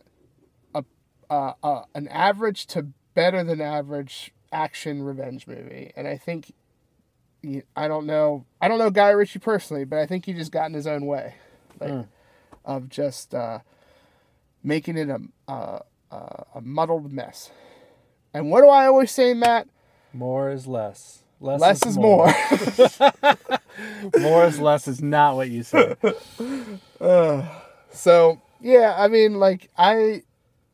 a, 0.75 0.85
uh, 1.29 1.53
uh, 1.63 1.83
an 1.95 2.09
average 2.09 2.67
to 2.69 2.89
better 3.15 3.45
than 3.45 3.61
average 3.61 4.33
action 4.53 5.03
revenge 5.03 5.47
movie, 5.47 5.93
and 5.97 6.09
I 6.09 6.17
think 6.17 6.55
I 7.77 7.89
don't 7.89 8.07
know 8.07 8.45
I 8.61 8.69
don't 8.69 8.79
know 8.79 8.91
Guy 8.91 9.11
Ritchie 9.11 9.39
personally, 9.39 9.85
but 9.85 9.99
I 9.99 10.07
think 10.07 10.27
he 10.27 10.33
just 10.33 10.53
got 10.53 10.67
in 10.67 10.75
his 10.75 10.87
own 10.87 11.07
way, 11.07 11.35
like 11.81 12.07
of 12.65 12.89
just 12.89 13.35
uh, 13.35 13.61
making 14.63 14.97
it 14.97 15.09
a, 15.09 15.21
a 15.53 15.83
a 16.11 16.61
muddled 16.61 17.13
mess. 17.13 17.51
And 18.33 18.51
what 18.51 18.63
do 18.63 18.69
I 18.69 18.87
always 18.87 19.11
say, 19.11 19.35
Matt? 19.35 19.69
More 20.13 20.51
is 20.51 20.67
less. 20.67 21.23
Less, 21.41 21.61
Less 21.61 21.87
is 21.87 21.99
more. 21.99 22.27
more 24.19 24.45
is 24.47 24.59
less 24.61 24.89
is 24.89 25.03
not 25.03 25.37
what 25.37 25.51
you 25.51 25.63
said. 25.63 25.99
so 27.91 28.41
yeah, 28.61 28.95
I 28.97 29.09
mean, 29.09 29.35
like 29.35 29.69
I, 29.77 30.23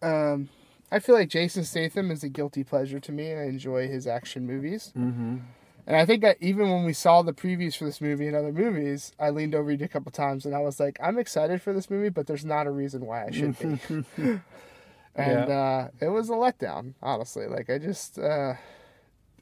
um, 0.00 0.49
I 0.93 1.00
feel 1.00 1.17
like 1.17 1.29
Jason 1.29 1.65
Statham 1.65 2.11
is 2.11 2.23
a 2.23 2.29
guilty 2.29 2.62
pleasure 2.62 3.00
to 3.00 3.11
me. 3.11 3.33
I 3.33 3.45
enjoy 3.45 3.89
his 3.89 4.07
action 4.07 4.47
movies, 4.47 4.93
mm-hmm. 4.97 5.39
And 5.90 5.97
I 5.97 6.06
think 6.06 6.23
that 6.23 6.37
even 6.38 6.70
when 6.70 6.85
we 6.85 6.92
saw 6.92 7.20
the 7.23 7.32
previews 7.32 7.76
for 7.76 7.85
this 7.85 8.00
movie 8.00 8.28
and 8.28 8.37
other 8.37 8.52
movies, 8.52 9.11
I 9.18 9.30
leaned 9.30 9.56
over 9.56 9.73
you 9.73 9.85
a 9.85 9.88
couple 9.88 10.12
times 10.12 10.47
and 10.47 10.54
I 10.54 10.61
was 10.61 10.78
like, 10.78 10.97
I'm 11.02 11.18
excited 11.18 11.61
for 11.61 11.73
this 11.73 11.90
movie, 11.90 12.11
but 12.11 12.28
there's 12.28 12.44
not 12.44 12.68
a 12.68 12.70
reason 12.70 13.04
why 13.04 13.26
I 13.26 13.30
should 13.32 13.59
be. 13.59 13.80
and 15.16 15.50
uh, 15.50 15.88
it 16.00 16.06
was 16.06 16.30
a 16.30 16.35
letdown, 16.35 16.94
honestly. 17.02 17.49
Like 17.49 17.70
I 17.70 17.78
just. 17.78 18.20
Uh, 18.20 18.54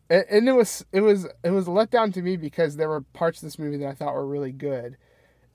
and 0.08 0.24
and 0.30 0.48
it 0.48 0.52
was 0.52 0.86
it 0.90 1.02
was 1.02 1.26
it 1.44 1.50
was 1.50 1.68
a 1.68 1.70
letdown 1.70 2.14
to 2.14 2.22
me 2.22 2.38
because 2.38 2.76
there 2.76 2.88
were 2.88 3.02
parts 3.02 3.42
of 3.42 3.46
this 3.46 3.58
movie 3.58 3.76
that 3.76 3.86
I 3.88 3.92
thought 3.92 4.14
were 4.14 4.26
really 4.26 4.52
good, 4.52 4.96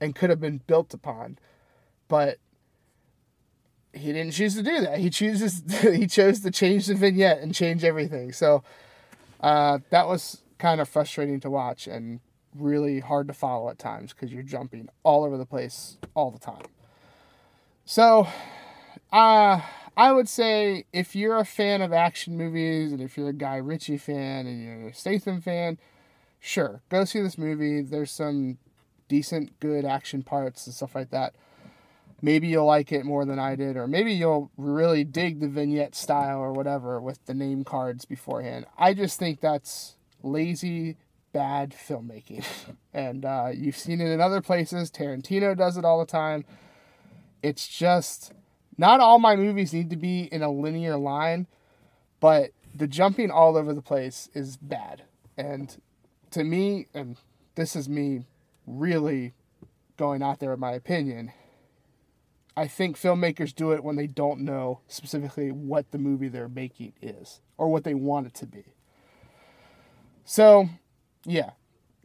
and 0.00 0.14
could 0.14 0.30
have 0.30 0.40
been 0.40 0.60
built 0.68 0.94
upon, 0.94 1.40
but 2.06 2.38
he 3.92 4.12
didn't 4.12 4.30
choose 4.30 4.54
to 4.54 4.62
do 4.62 4.80
that. 4.82 5.00
He 5.00 5.10
chooses 5.10 5.60
he 5.80 6.06
chose 6.06 6.38
to 6.42 6.52
change 6.52 6.86
the 6.86 6.94
vignette 6.94 7.40
and 7.40 7.52
change 7.52 7.82
everything. 7.82 8.32
So 8.32 8.62
uh, 9.40 9.80
that 9.90 10.06
was 10.06 10.43
kind 10.64 10.80
of 10.80 10.88
frustrating 10.88 11.38
to 11.40 11.50
watch 11.50 11.86
and 11.86 12.20
really 12.54 13.00
hard 13.00 13.28
to 13.28 13.34
follow 13.34 13.68
at 13.68 13.78
times 13.78 14.14
because 14.14 14.32
you're 14.32 14.42
jumping 14.42 14.88
all 15.02 15.22
over 15.22 15.36
the 15.36 15.44
place 15.44 15.98
all 16.14 16.30
the 16.30 16.38
time. 16.38 16.64
So 17.84 18.26
uh, 19.12 19.60
I 19.94 20.12
would 20.12 20.26
say 20.26 20.86
if 20.90 21.14
you're 21.14 21.36
a 21.36 21.44
fan 21.44 21.82
of 21.82 21.92
action 21.92 22.38
movies 22.38 22.92
and 22.92 23.02
if 23.02 23.14
you're 23.18 23.28
a 23.28 23.34
Guy 23.34 23.56
Ritchie 23.56 23.98
fan 23.98 24.46
and 24.46 24.64
you're 24.64 24.88
a 24.88 24.94
Statham 24.94 25.42
fan, 25.42 25.76
sure, 26.40 26.80
go 26.88 27.04
see 27.04 27.20
this 27.20 27.36
movie. 27.36 27.82
There's 27.82 28.10
some 28.10 28.56
decent, 29.06 29.60
good 29.60 29.84
action 29.84 30.22
parts 30.22 30.66
and 30.66 30.74
stuff 30.74 30.94
like 30.94 31.10
that. 31.10 31.34
Maybe 32.22 32.48
you'll 32.48 32.64
like 32.64 32.90
it 32.90 33.04
more 33.04 33.26
than 33.26 33.38
I 33.38 33.54
did, 33.54 33.76
or 33.76 33.86
maybe 33.86 34.14
you'll 34.14 34.50
really 34.56 35.04
dig 35.04 35.40
the 35.40 35.48
vignette 35.48 35.94
style 35.94 36.38
or 36.38 36.54
whatever 36.54 37.02
with 37.02 37.22
the 37.26 37.34
name 37.34 37.64
cards 37.64 38.06
beforehand. 38.06 38.64
I 38.78 38.94
just 38.94 39.18
think 39.18 39.40
that's 39.40 39.96
lazy, 40.24 40.96
bad 41.32 41.72
filmmaking. 41.72 42.44
and 42.94 43.24
uh, 43.24 43.50
you've 43.52 43.76
seen 43.76 44.00
it 44.00 44.08
in 44.10 44.20
other 44.20 44.40
places. 44.40 44.90
Tarantino 44.90 45.56
does 45.56 45.76
it 45.76 45.84
all 45.84 45.98
the 45.98 46.06
time. 46.06 46.44
It's 47.42 47.68
just 47.68 48.32
not 48.78 49.00
all 49.00 49.18
my 49.18 49.36
movies 49.36 49.72
need 49.72 49.90
to 49.90 49.96
be 49.96 50.22
in 50.32 50.42
a 50.42 50.50
linear 50.50 50.96
line, 50.96 51.46
but 52.20 52.50
the 52.74 52.88
jumping 52.88 53.30
all 53.30 53.56
over 53.56 53.72
the 53.72 53.82
place 53.82 54.28
is 54.34 54.56
bad. 54.56 55.02
And 55.36 55.76
to 56.30 56.42
me, 56.42 56.86
and 56.94 57.16
this 57.54 57.76
is 57.76 57.88
me 57.88 58.26
really 58.66 59.34
going 59.96 60.22
out 60.22 60.40
there 60.40 60.50
with 60.50 60.58
my 60.58 60.72
opinion, 60.72 61.32
I 62.56 62.68
think 62.68 62.96
filmmakers 62.96 63.54
do 63.54 63.72
it 63.72 63.82
when 63.82 63.96
they 63.96 64.06
don't 64.06 64.40
know 64.40 64.80
specifically 64.86 65.50
what 65.50 65.90
the 65.90 65.98
movie 65.98 66.28
they're 66.28 66.48
making 66.48 66.94
is 67.02 67.40
or 67.56 67.68
what 67.68 67.84
they 67.84 67.94
want 67.94 68.28
it 68.28 68.34
to 68.34 68.46
be. 68.46 68.74
So, 70.24 70.68
yeah, 71.24 71.50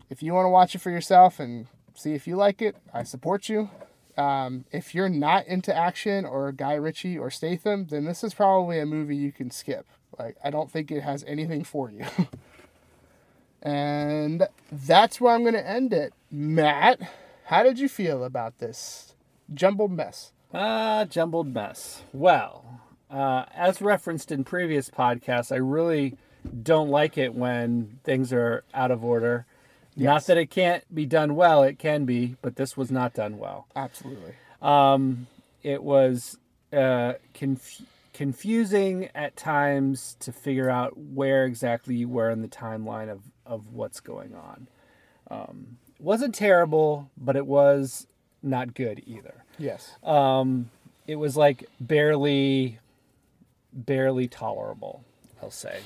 if 0.09 0.21
you 0.21 0.33
want 0.33 0.45
to 0.45 0.49
watch 0.49 0.75
it 0.75 0.79
for 0.79 0.89
yourself 0.89 1.39
and 1.39 1.67
see 1.93 2.13
if 2.13 2.27
you 2.27 2.35
like 2.35 2.61
it, 2.61 2.75
I 2.93 3.03
support 3.03 3.49
you. 3.49 3.69
Um, 4.17 4.65
if 4.71 4.93
you're 4.93 5.09
not 5.09 5.47
into 5.47 5.73
action 5.73 6.25
or 6.25 6.51
Guy 6.51 6.73
Ritchie 6.73 7.17
or 7.17 7.29
Statham, 7.31 7.87
then 7.87 8.05
this 8.05 8.23
is 8.23 8.33
probably 8.33 8.79
a 8.79 8.85
movie 8.85 9.15
you 9.15 9.31
can 9.31 9.49
skip. 9.49 9.85
Like, 10.17 10.35
I 10.43 10.49
don't 10.49 10.69
think 10.69 10.91
it 10.91 11.01
has 11.01 11.23
anything 11.25 11.63
for 11.63 11.89
you. 11.89 12.05
and 13.61 14.47
that's 14.71 15.21
where 15.21 15.33
I'm 15.33 15.43
going 15.43 15.53
to 15.53 15.67
end 15.67 15.93
it. 15.93 16.13
Matt, 16.29 16.99
how 17.45 17.63
did 17.63 17.79
you 17.79 17.87
feel 17.87 18.25
about 18.25 18.57
this 18.57 19.15
jumbled 19.53 19.91
mess? 19.91 20.33
Ah, 20.53 21.05
jumbled 21.05 21.47
mess. 21.47 22.01
Well, 22.11 22.81
uh, 23.09 23.45
as 23.55 23.81
referenced 23.81 24.31
in 24.31 24.43
previous 24.43 24.89
podcasts, 24.89 25.51
I 25.51 25.57
really 25.57 26.17
don't 26.63 26.89
like 26.89 27.17
it 27.17 27.33
when 27.33 27.99
things 28.03 28.31
are 28.33 28.63
out 28.73 28.91
of 28.91 29.03
order. 29.03 29.45
Not 29.95 30.25
that 30.27 30.37
it 30.37 30.49
can't 30.49 30.83
be 30.93 31.05
done 31.05 31.35
well, 31.35 31.63
it 31.63 31.77
can 31.77 32.05
be, 32.05 32.37
but 32.41 32.55
this 32.55 32.77
was 32.77 32.89
not 32.89 33.13
done 33.13 33.37
well. 33.37 33.67
Absolutely. 33.75 34.33
Um, 34.61 35.27
it 35.61 35.83
was 35.83 36.37
uh, 36.71 37.13
conf- 37.33 37.81
confusing 38.13 39.09
at 39.13 39.35
times 39.35 40.15
to 40.21 40.31
figure 40.31 40.69
out 40.69 40.97
where 40.97 41.43
exactly 41.43 41.95
you 41.95 42.07
were 42.07 42.29
in 42.29 42.41
the 42.41 42.47
timeline 42.47 43.09
of, 43.09 43.23
of 43.45 43.73
what's 43.73 43.99
going 43.99 44.33
on. 44.35 44.67
Um, 45.29 45.77
wasn't 45.99 46.33
terrible, 46.33 47.09
but 47.17 47.35
it 47.35 47.45
was 47.45 48.07
not 48.41 48.73
good 48.73 49.03
either. 49.05 49.43
Yes. 49.57 49.91
Um, 50.01 50.69
it 51.07 51.15
was 51.15 51.35
like 51.35 51.65
barely, 51.81 52.79
barely 53.73 54.27
tolerable. 54.27 55.03
I'll 55.41 55.51
say. 55.51 55.79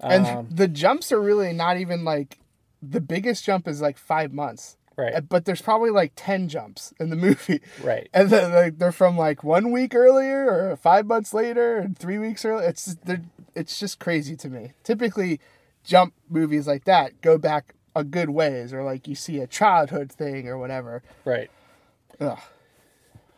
And 0.00 0.26
Um, 0.26 0.48
the 0.50 0.68
jumps 0.68 1.12
are 1.12 1.20
really 1.20 1.52
not 1.52 1.76
even 1.78 2.04
like 2.04 2.38
the 2.82 3.00
biggest 3.00 3.44
jump 3.44 3.66
is 3.66 3.80
like 3.80 3.96
five 3.98 4.32
months. 4.32 4.76
Right. 4.96 5.28
But 5.28 5.44
there's 5.44 5.60
probably 5.60 5.90
like 5.90 6.12
10 6.16 6.48
jumps 6.48 6.94
in 6.98 7.10
the 7.10 7.16
movie. 7.26 7.60
Right. 7.82 8.08
And 8.14 8.30
then 8.30 8.52
like, 8.52 8.78
they're 8.78 8.92
from 8.92 9.18
like 9.18 9.44
one 9.44 9.70
week 9.70 9.94
earlier 9.94 10.70
or 10.70 10.76
five 10.76 11.06
months 11.06 11.34
later 11.34 11.76
and 11.78 11.98
three 11.98 12.18
weeks 12.18 12.44
earlier. 12.44 12.68
It's, 12.68 12.94
they're- 13.04 13.24
it's 13.54 13.78
just 13.78 13.98
crazy 13.98 14.36
to 14.36 14.48
me. 14.48 14.72
Typically, 14.84 15.40
jump 15.84 16.12
movies 16.28 16.66
like 16.66 16.84
that 16.84 17.20
go 17.22 17.38
back 17.38 17.74
a 17.94 18.04
good 18.04 18.28
ways 18.30 18.72
or 18.72 18.82
like 18.82 19.06
you 19.08 19.14
see 19.14 19.38
a 19.40 19.46
childhood 19.46 20.12
thing 20.12 20.46
or 20.48 20.58
whatever. 20.58 21.02
Right. 21.24 21.50
Ugh. 22.20 22.38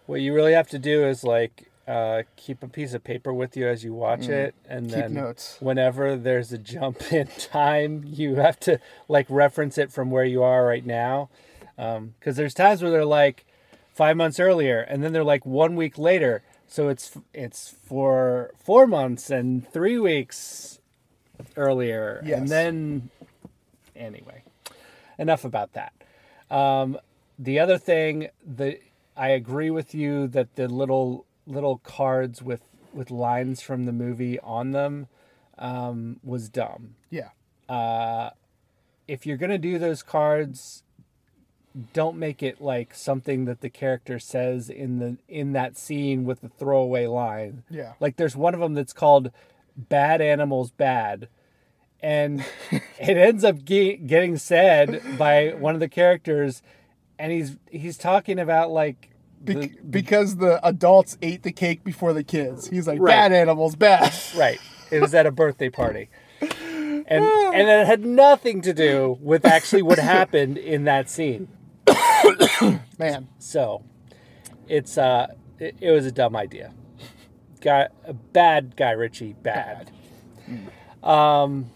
What 0.06 0.20
you 0.20 0.34
really 0.34 0.54
have 0.54 0.68
to 0.70 0.78
do 0.78 1.04
is 1.06 1.22
like 1.22 1.67
uh, 1.88 2.22
keep 2.36 2.62
a 2.62 2.68
piece 2.68 2.92
of 2.92 3.02
paper 3.02 3.32
with 3.32 3.56
you 3.56 3.66
as 3.66 3.82
you 3.82 3.94
watch 3.94 4.28
it, 4.28 4.54
and 4.68 4.86
Keep 4.86 4.94
then 4.94 5.14
notes. 5.14 5.56
whenever 5.60 6.16
there's 6.16 6.52
a 6.52 6.58
jump 6.58 7.12
in 7.12 7.26
time, 7.38 8.04
you 8.06 8.34
have 8.36 8.60
to 8.60 8.78
like 9.08 9.26
reference 9.28 9.78
it 9.78 9.90
from 9.90 10.10
where 10.10 10.24
you 10.24 10.42
are 10.42 10.64
right 10.66 10.84
now. 10.84 11.30
Because 11.76 12.36
there's 12.36 12.54
times 12.54 12.82
where 12.82 12.90
they're 12.90 13.04
like 13.04 13.46
five 13.94 14.16
months 14.16 14.38
earlier, 14.38 14.80
and 14.80 15.02
then 15.02 15.12
they're 15.12 15.24
like 15.24 15.46
one 15.46 15.76
week 15.76 15.96
later. 15.96 16.42
So 16.66 16.88
it's 16.88 17.16
it's 17.32 17.70
for 17.86 18.50
four 18.62 18.86
months 18.86 19.30
and 19.30 19.66
three 19.72 19.98
weeks 19.98 20.80
earlier, 21.56 22.20
Yes. 22.24 22.38
and 22.40 22.48
then 22.48 23.10
anyway, 23.96 24.42
enough 25.18 25.44
about 25.44 25.72
that. 25.72 25.92
Um, 26.50 26.98
the 27.38 27.58
other 27.60 27.78
thing 27.78 28.28
that 28.46 28.80
I 29.16 29.28
agree 29.28 29.70
with 29.70 29.94
you 29.94 30.26
that 30.28 30.56
the 30.56 30.68
little 30.68 31.24
little 31.48 31.78
cards 31.78 32.42
with 32.42 32.62
with 32.92 33.10
lines 33.10 33.60
from 33.60 33.84
the 33.84 33.92
movie 33.92 34.38
on 34.40 34.72
them 34.72 35.08
um, 35.58 36.20
was 36.22 36.48
dumb. 36.48 36.94
Yeah. 37.10 37.30
Uh, 37.68 38.30
if 39.06 39.26
you're 39.26 39.36
gonna 39.36 39.58
do 39.58 39.78
those 39.78 40.02
cards, 40.02 40.82
don't 41.92 42.16
make 42.16 42.42
it 42.42 42.60
like 42.60 42.94
something 42.94 43.44
that 43.44 43.60
the 43.60 43.70
character 43.70 44.18
says 44.18 44.68
in 44.70 44.98
the 44.98 45.16
in 45.28 45.52
that 45.52 45.76
scene 45.76 46.24
with 46.24 46.40
the 46.40 46.48
throwaway 46.48 47.06
line. 47.06 47.64
Yeah. 47.70 47.94
Like 48.00 48.16
there's 48.16 48.36
one 48.36 48.54
of 48.54 48.60
them 48.60 48.74
that's 48.74 48.92
called 48.92 49.30
"Bad 49.76 50.20
Animals 50.20 50.70
Bad," 50.70 51.28
and 52.00 52.44
it 52.70 53.16
ends 53.16 53.44
up 53.44 53.64
ge- 53.64 54.00
getting 54.06 54.36
said 54.36 55.02
by 55.18 55.54
one 55.58 55.74
of 55.74 55.80
the 55.80 55.88
characters, 55.88 56.62
and 57.18 57.32
he's 57.32 57.56
he's 57.70 57.98
talking 57.98 58.38
about 58.38 58.70
like 58.70 59.10
Be- 59.44 59.54
the, 59.54 59.70
because 59.88 60.36
the 60.36 60.64
adults 60.66 61.16
ate 61.22 61.42
the 61.42 61.52
cake 61.52 61.84
before 61.84 62.12
the 62.12 62.24
kids. 62.24 62.68
He's 62.68 62.86
like, 62.86 63.00
Right. 63.00 63.12
bad 63.12 63.32
animals, 63.32 63.76
bad. 63.76 64.12
right. 64.36 64.60
It 64.90 65.00
was 65.00 65.14
at 65.14 65.26
a 65.26 65.30
birthday 65.30 65.70
party. 65.70 66.08
And 66.40 67.10
and 67.10 67.68
it 67.68 67.86
had 67.86 68.04
nothing 68.04 68.60
to 68.62 68.72
do 68.72 69.18
with 69.20 69.44
actually 69.44 69.82
what 69.82 69.98
happened 69.98 70.58
in 70.58 70.84
that 70.84 71.08
scene. 71.08 71.48
Man. 72.98 73.28
So, 73.38 73.82
it's 74.68 74.98
uh 74.98 75.28
it, 75.58 75.76
it 75.80 75.90
was 75.90 76.06
a 76.06 76.12
dumb 76.12 76.36
idea. 76.36 76.72
Guy 77.60 77.88
a 78.04 78.12
bad 78.12 78.76
Guy 78.76 78.92
Ritchie 78.92 79.34
bad. 79.42 79.90
Um, 81.02 81.70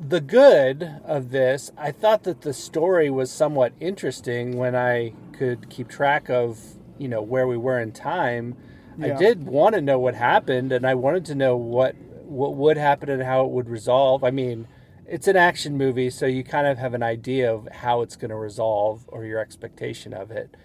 the 0.00 0.20
good 0.20 1.00
of 1.04 1.30
this, 1.30 1.70
I 1.76 1.90
thought 1.90 2.24
that 2.24 2.42
the 2.42 2.52
story 2.52 3.10
was 3.10 3.30
somewhat 3.30 3.72
interesting 3.80 4.56
when 4.56 4.74
I 4.76 5.12
could 5.36 5.68
keep 5.70 5.88
track 5.88 6.28
of, 6.28 6.60
you 6.98 7.08
know, 7.08 7.22
where 7.22 7.46
we 7.46 7.56
were 7.56 7.78
in 7.80 7.92
time. 7.92 8.56
I 9.00 9.10
did 9.10 9.44
want 9.44 9.74
to 9.74 9.82
know 9.82 9.98
what 9.98 10.14
happened, 10.14 10.72
and 10.72 10.86
I 10.86 10.94
wanted 10.94 11.26
to 11.26 11.34
know 11.34 11.56
what 11.56 11.94
what 12.24 12.54
would 12.54 12.76
happen 12.76 13.08
and 13.08 13.22
how 13.22 13.44
it 13.44 13.50
would 13.50 13.68
resolve. 13.68 14.24
I 14.24 14.30
mean, 14.30 14.66
it's 15.06 15.28
an 15.28 15.36
action 15.36 15.76
movie, 15.76 16.10
so 16.10 16.26
you 16.26 16.42
kind 16.42 16.66
of 16.66 16.78
have 16.78 16.94
an 16.94 17.02
idea 17.02 17.52
of 17.52 17.68
how 17.68 18.00
it's 18.02 18.16
going 18.16 18.30
to 18.30 18.36
resolve 18.36 19.04
or 19.08 19.24
your 19.24 19.38
expectation 19.38 20.12
of 20.12 20.30
it, 20.30 20.56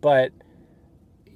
but 0.00 0.32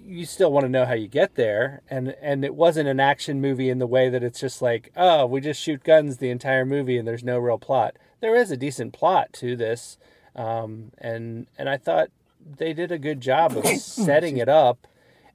you 0.04 0.26
still 0.26 0.52
want 0.52 0.64
to 0.64 0.68
know 0.68 0.84
how 0.84 0.94
you 0.94 1.08
get 1.08 1.36
there 1.36 1.82
and 1.88 2.14
and 2.20 2.44
it 2.44 2.54
wasn't 2.54 2.88
an 2.88 2.98
action 2.98 3.40
movie 3.40 3.70
in 3.70 3.78
the 3.78 3.86
way 3.86 4.08
that 4.08 4.22
it's 4.22 4.40
just 4.40 4.60
like 4.60 4.90
oh 4.96 5.24
we 5.24 5.40
just 5.40 5.60
shoot 5.60 5.84
guns 5.84 6.16
the 6.16 6.30
entire 6.30 6.64
movie 6.64 6.98
and 6.98 7.06
there's 7.06 7.22
no 7.22 7.38
real 7.38 7.58
plot 7.58 7.96
there 8.20 8.34
is 8.34 8.50
a 8.50 8.56
decent 8.56 8.92
plot 8.92 9.32
to 9.32 9.54
this 9.54 9.98
um, 10.34 10.90
and 10.98 11.46
and 11.56 11.68
i 11.68 11.76
thought 11.76 12.08
they 12.44 12.72
did 12.72 12.90
a 12.92 12.98
good 12.98 13.20
job 13.20 13.56
of 13.56 13.66
setting 13.78 14.36
it 14.36 14.48
up 14.48 14.86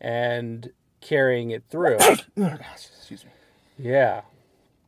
and 0.02 0.72
carrying 1.02 1.52
it 1.52 1.64
through 1.70 1.98
Oh 2.00 2.18
excuse 2.74 3.24
me. 3.26 3.32
yeah 3.78 4.22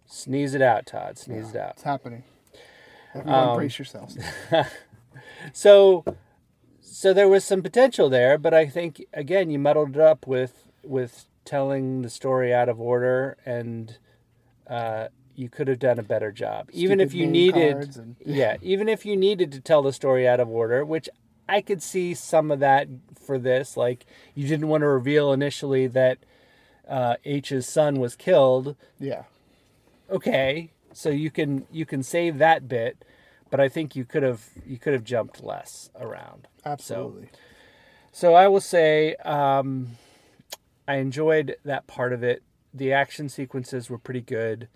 sneeze 0.05 0.53
it 0.53 0.61
out 0.61 0.85
todd 0.85 1.17
sneeze 1.17 1.51
it 1.51 1.55
out 1.55 1.71
It's 1.71 1.83
happening. 1.83 2.23
Everyone 3.13 3.49
Um, 3.49 3.55
brace 3.57 3.77
yourselves. 3.79 4.17
so 5.53 6.03
so 6.81 7.13
there 7.13 7.27
was 7.29 7.43
some 7.45 7.61
potential 7.61 8.09
there 8.09 8.38
but 8.38 8.53
i 8.53 8.65
think 8.65 9.03
again 9.13 9.49
you 9.49 9.57
muddled 9.59 9.95
it 9.95 10.01
up 10.01 10.27
with 10.27 10.65
with 10.83 11.25
telling 11.45 12.01
the 12.01 12.09
story 12.09 12.53
out 12.53 12.69
of 12.69 12.79
order 12.79 13.38
and 13.45 13.97
uh, 14.69 15.07
you 15.35 15.49
could 15.49 15.67
have 15.67 15.79
done 15.79 15.97
a 15.97 16.03
better 16.03 16.31
job 16.31 16.69
even 16.73 16.99
if 16.99 17.13
you 17.13 17.25
needed 17.25 17.95
and- 17.95 18.15
yeah 18.23 18.57
even 18.61 18.88
if 18.89 19.05
you 19.05 19.15
needed 19.15 19.51
to 19.51 19.59
tell 19.59 19.81
the 19.81 19.93
story 19.93 20.27
out 20.27 20.39
of 20.39 20.49
order 20.49 20.83
which 20.85 21.09
i 21.49 21.61
could 21.61 21.81
see 21.81 22.13
some 22.13 22.51
of 22.51 22.59
that 22.59 22.87
for 23.19 23.37
this 23.37 23.75
like 23.75 24.05
you 24.35 24.47
didn't 24.47 24.67
want 24.67 24.81
to 24.81 24.87
reveal 24.87 25.33
initially 25.33 25.87
that 25.87 26.17
uh, 26.87 27.15
h's 27.23 27.67
son 27.67 27.99
was 27.99 28.15
killed 28.15 28.75
Yeah. 28.99 29.23
okay 30.09 30.71
so 30.93 31.09
you 31.09 31.29
can 31.31 31.65
you 31.71 31.85
can 31.85 32.01
save 32.03 32.37
that 32.39 32.67
bit 32.67 33.03
but 33.49 33.59
i 33.59 33.69
think 33.69 33.95
you 33.95 34.05
could 34.05 34.23
have 34.23 34.49
you 34.65 34.77
could 34.77 34.93
have 34.93 35.03
jumped 35.03 35.43
less 35.43 35.89
around 35.99 36.47
Absolutely. 36.65 37.29
so 38.11 38.33
i 38.33 38.47
will 38.47 38.61
say 38.61 39.15
um 39.17 39.97
i 40.87 40.95
enjoyed 40.95 41.55
that 41.63 41.85
part 41.87 42.11
of 42.13 42.23
it 42.23 42.41
the 42.73 42.91
action 42.93 43.29
sequences 43.29 43.89
were 43.89 43.97
pretty 43.99 44.21
good 44.21 44.67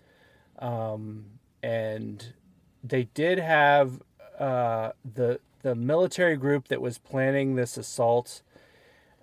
um 0.60 1.24
and 1.62 2.32
they 2.82 3.04
did 3.14 3.38
have 3.38 4.00
uh 4.38 4.92
the 5.14 5.40
the 5.64 5.74
military 5.74 6.36
group 6.36 6.68
that 6.68 6.80
was 6.80 6.98
planning 6.98 7.56
this 7.56 7.76
assault 7.76 8.42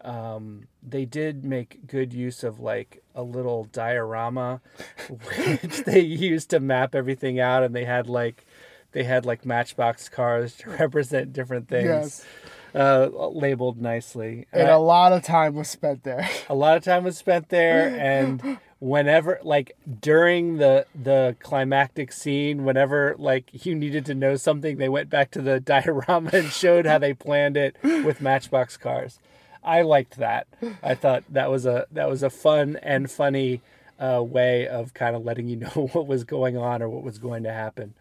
um, 0.04 0.68
they 0.82 1.06
did 1.06 1.46
make 1.46 1.86
good 1.86 2.12
use 2.12 2.44
of 2.44 2.60
like 2.60 3.04
a 3.14 3.22
little 3.22 3.66
diorama 3.66 4.60
which 5.10 5.84
they 5.86 6.00
used 6.00 6.50
to 6.50 6.60
map 6.60 6.96
everything 6.96 7.40
out 7.40 7.64
and 7.64 7.76
they 7.76 7.86
had 7.86 8.08
like 8.10 8.46
they 8.94 9.04
had 9.04 9.26
like 9.26 9.46
matchbox 9.46 10.10
cars 10.10 10.56
to 10.58 10.70
represent 10.80 11.32
different 11.34 11.68
things 11.68 11.86
Yes. 11.86 12.26
uh, 12.74 13.10
labeled 13.30 13.80
nicely 13.80 14.48
And 14.52 14.70
Uh, 14.70 14.76
a 14.78 14.80
lot 14.80 15.14
of 15.14 15.24
time 15.24 15.54
was 15.56 15.70
spent 15.70 16.04
there. 16.04 16.28
a 16.50 16.56
lot 16.56 16.78
of 16.78 16.84
time 16.84 17.04
was 17.04 17.18
spent 17.18 17.50
there 17.50 17.96
and 18.00 18.58
whenever 18.82 19.40
like 19.44 19.78
during 20.02 20.58
the 20.58 20.84
the 20.96 21.36
climactic 21.40 22.12
scene 22.12 22.66
whenever 22.66 23.16
like 23.20 23.64
you 23.64 23.76
needed 23.76 24.04
to 24.04 24.16
know 24.16 24.36
something 24.36 24.78
they 24.78 24.90
went 24.90 25.08
back 25.08 25.30
to 25.30 25.40
the 25.40 25.60
diorama 25.74 26.32
and 26.34 26.50
showed 26.52 26.88
how 26.88 26.98
they 26.98 27.14
planned 27.14 27.56
it 27.56 27.78
with 27.84 28.20
matchbox 28.20 28.76
cars. 28.76 29.20
I 29.64 29.84
liked 29.84 30.18
that. 30.18 30.48
I 30.82 30.96
thought 30.96 31.24
that 31.30 31.52
was 31.52 31.68
a 31.68 31.86
that 31.92 32.10
was 32.10 32.24
a 32.24 32.32
fun 32.32 32.78
and 32.82 33.10
funny 33.10 33.62
uh, 34.00 34.24
way 34.24 34.68
of 34.68 34.96
kind 34.96 35.16
of 35.16 35.24
letting 35.24 35.48
you 35.48 35.56
know 35.58 35.90
what 35.94 36.08
was 36.08 36.24
going 36.24 36.58
on 36.58 36.82
or 36.82 36.90
what 36.90 37.04
was 37.04 37.20
going 37.20 37.44
to 37.44 37.54
happen. 37.54 37.94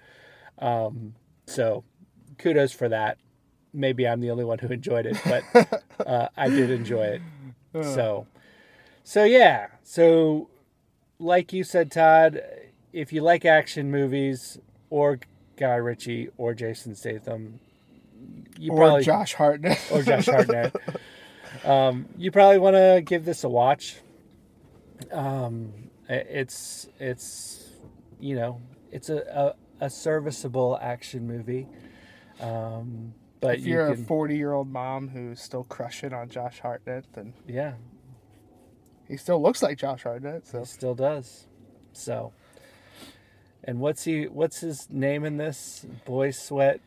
Um, 0.58 1.14
so 1.46 1.84
kudos 2.38 2.72
for 2.72 2.88
that. 2.88 3.18
Maybe 3.72 4.08
i'm 4.08 4.20
the 4.20 4.30
only 4.30 4.44
one 4.44 4.58
who 4.58 4.68
enjoyed 4.68 5.06
it 5.06 5.16
but 5.24 5.84
uh, 6.06 6.28
i 6.38 6.48
did 6.48 6.70
enjoy 6.70 7.04
it. 7.04 7.22
So 7.84 8.26
so 9.04 9.24
yeah. 9.24 9.66
So 9.82 10.48
like 11.20 11.52
you 11.52 11.62
said 11.62 11.90
todd 11.92 12.42
if 12.92 13.12
you 13.12 13.22
like 13.22 13.44
action 13.44 13.90
movies 13.90 14.58
or 14.88 15.20
guy 15.56 15.76
ritchie 15.76 16.28
or 16.36 16.54
jason 16.54 16.94
statham 16.94 17.60
you 18.58 18.72
or 18.72 18.76
probably 18.76 19.04
Josh 19.04 19.34
Hartnett. 19.34 19.78
or 19.92 20.02
josh 20.02 20.26
hartnett. 20.26 20.74
Um, 21.64 22.06
you 22.16 22.30
probably 22.30 22.58
want 22.58 22.76
to 22.76 23.02
give 23.04 23.24
this 23.24 23.44
a 23.44 23.48
watch. 23.48 23.96
Um, 25.10 25.72
it's 26.08 26.88
it's 26.98 27.70
you 28.18 28.36
know 28.36 28.60
it's 28.92 29.08
a, 29.08 29.54
a, 29.80 29.86
a 29.86 29.90
serviceable 29.90 30.78
action 30.80 31.26
movie. 31.26 31.66
Um, 32.40 33.14
but 33.40 33.58
if 33.58 33.66
you 33.66 33.74
you're 33.74 33.94
can 33.94 34.04
a 34.04 34.06
40 34.06 34.36
year 34.36 34.52
old 34.52 34.68
mom 34.68 35.08
who's 35.08 35.40
still 35.40 35.64
crushing 35.64 36.12
on 36.12 36.28
Josh 36.28 36.60
Hartnett, 36.60 37.06
then 37.14 37.32
yeah 37.46 37.72
he 39.10 39.16
still 39.16 39.42
looks 39.42 39.62
like 39.62 39.76
Josh 39.76 40.04
Hartnett. 40.04 40.46
So 40.46 40.60
He 40.60 40.64
still 40.66 40.94
does. 40.94 41.46
So, 41.92 42.32
and 43.64 43.80
what's 43.80 44.04
he? 44.04 44.24
What's 44.28 44.60
his 44.60 44.88
name 44.88 45.24
in 45.24 45.36
this? 45.36 45.84
Boy 46.04 46.30
Sweat 46.30 46.80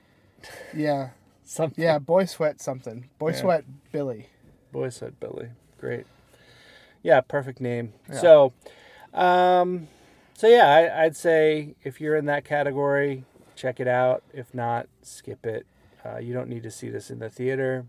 yeah, 0.73 1.09
something. 1.43 1.83
yeah, 1.83 1.99
Boy 1.99 2.25
Sweat 2.25 2.61
something. 2.61 3.09
Boy 3.19 3.31
Yeah. 3.31 3.35
Sweat 3.35 3.65
Billy. 3.91 4.27
Boy 4.71 4.89
Sweat 4.89 5.19
Billy. 5.19 5.49
Great. 5.79 6.05
Yeah, 7.03 7.19
perfect 7.21 7.59
name. 7.59 7.93
Yeah. 8.09 8.19
So, 8.21 8.53
um, 9.13 9.89
so 10.33 10.47
yeah, 10.47 10.67
I, 10.67 11.03
I'd 11.03 11.17
say 11.17 11.75
if 11.83 11.99
you're 11.99 12.15
in 12.15 12.25
that 12.25 12.45
category, 12.45 13.25
check 13.57 13.79
it 13.81 13.87
out. 13.89 14.23
If 14.33 14.53
not, 14.53 14.87
skip 15.01 15.45
it. 15.45 15.65
Uh, 16.05 16.17
you 16.17 16.33
don't 16.33 16.49
need 16.49 16.63
to 16.63 16.71
see 16.71 16.89
this 16.89 17.09
in 17.11 17.19
the 17.19 17.29
theater. 17.29 17.85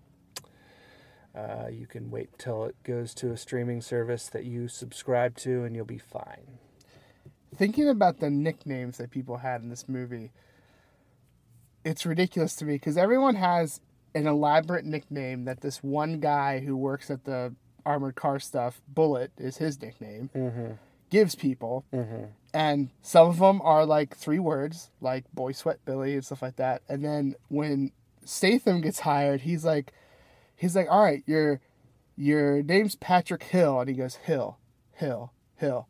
Uh, 1.35 1.66
you 1.68 1.87
can 1.87 2.11
wait 2.11 2.31
till 2.38 2.64
it 2.64 2.77
goes 2.85 3.12
to 3.14 3.33
a 3.33 3.37
streaming 3.37 3.81
service 3.81 4.29
that 4.29 4.44
you 4.44 4.68
subscribe 4.68 5.37
to, 5.37 5.64
and 5.64 5.75
you'll 5.75 5.85
be 5.85 5.99
fine. 5.99 6.59
Thinking 7.57 7.88
about 7.88 8.20
the 8.20 8.31
nicknames 8.31 8.99
that 8.99 9.11
people 9.11 9.38
had 9.38 9.61
in 9.62 9.68
this 9.68 9.88
movie, 9.88 10.31
it's 11.85 12.07
ridiculous 12.07 12.55
to 12.57 12.64
me 12.64 12.75
because 12.75 12.97
everyone 12.97 13.35
has 13.37 13.81
an 14.14 14.27
elaborate 14.27 14.85
nickname 14.85 15.44
that 15.44 15.61
this 15.61 15.83
one 15.83 16.20
guy 16.20 16.61
who 16.61 16.77
works 16.77 17.11
at 17.11 17.25
the 17.25 17.55
armored 17.85 18.14
car 18.14 18.38
stuff, 18.38 18.81
Bullet, 18.88 19.33
is 19.37 19.59
his 19.59 19.81
nickname, 19.81 20.31
Mm-hmm. 20.35 20.73
gives 21.11 21.35
people. 21.35 21.85
Mm-hmm. 21.92 22.25
and 22.55 22.90
some 23.03 23.29
of 23.29 23.38
them 23.38 23.61
are 23.62 23.85
like 23.85 24.16
three 24.16 24.38
words, 24.38 24.90
like 25.01 25.25
Boy 25.35 25.53
Sweat 25.53 25.79
Billy 25.85 26.14
and 26.14 26.25
stuff 26.25 26.42
like 26.42 26.57
that. 26.57 26.83
And 26.88 27.05
then 27.05 27.35
when 27.49 27.90
Statham 28.25 28.81
gets 28.81 29.01
hired, 29.01 29.42
he's 29.42 29.64
like, 29.64 29.92
he's 30.56 30.76
like, 30.76 30.88
all 30.90 31.02
right, 31.02 31.22
your 31.26 31.60
your 32.16 32.62
name's 32.62 32.94
Patrick 32.94 33.42
Hill, 33.44 33.80
and 33.80 33.88
he 33.88 33.94
goes 33.94 34.16
Hill, 34.16 34.58
Hill, 34.92 35.32
Hill. 35.56 35.88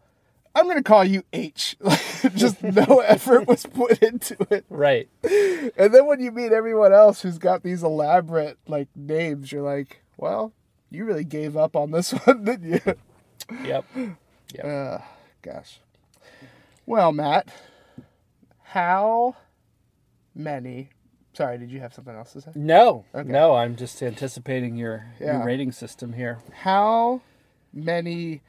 I'm 0.55 0.69
gonna 0.69 0.83
call 0.83 1.05
you 1.05 1.25
H. 1.33 1.77
Like, 2.25 2.35
just 2.35 2.63
no 2.63 3.01
effort 3.01 3.47
was 3.47 3.67
put 3.67 4.03
into 4.03 4.37
it. 4.51 4.65
Right. 4.71 5.09
And 5.23 5.93
then 5.93 6.07
when 6.07 6.21
you 6.21 6.31
meet 6.31 6.53
everyone 6.53 6.93
else 6.93 7.21
who's 7.21 7.39
got 7.39 7.63
these 7.63 7.83
elaborate 7.83 8.59
like 8.67 8.89
names, 8.97 9.53
you're 9.53 9.63
like, 9.63 10.01
well, 10.17 10.53
you 10.91 11.05
really 11.05 11.25
gave 11.25 11.57
up 11.57 11.77
on 11.77 11.91
this 11.91 12.11
one, 12.25 12.45
didn't 12.45 12.73
you? 12.87 12.95
Yep. 13.65 13.85
Uh, 14.63 14.99
gosh. 15.43 15.81
Well, 16.87 17.13
Matt, 17.13 17.49
how 18.63 19.37
many? 20.35 20.91
Sorry, 21.35 21.59
did 21.59 21.71
you 21.71 21.81
have 21.81 21.93
something 21.93 22.15
else 22.15 22.33
to 22.35 22.41
say? 22.41 22.53
No, 22.55 23.05
Okay. 23.15 23.29
no, 23.29 23.55
I'm 23.57 23.75
just 23.77 24.01
anticipating 24.03 24.77
your, 24.77 25.07
Yeah. 25.21 25.39
your 25.39 25.45
rating 25.47 25.73
system 25.73 26.13
here. 26.13 26.39
How 26.63 27.21
many 27.73 28.41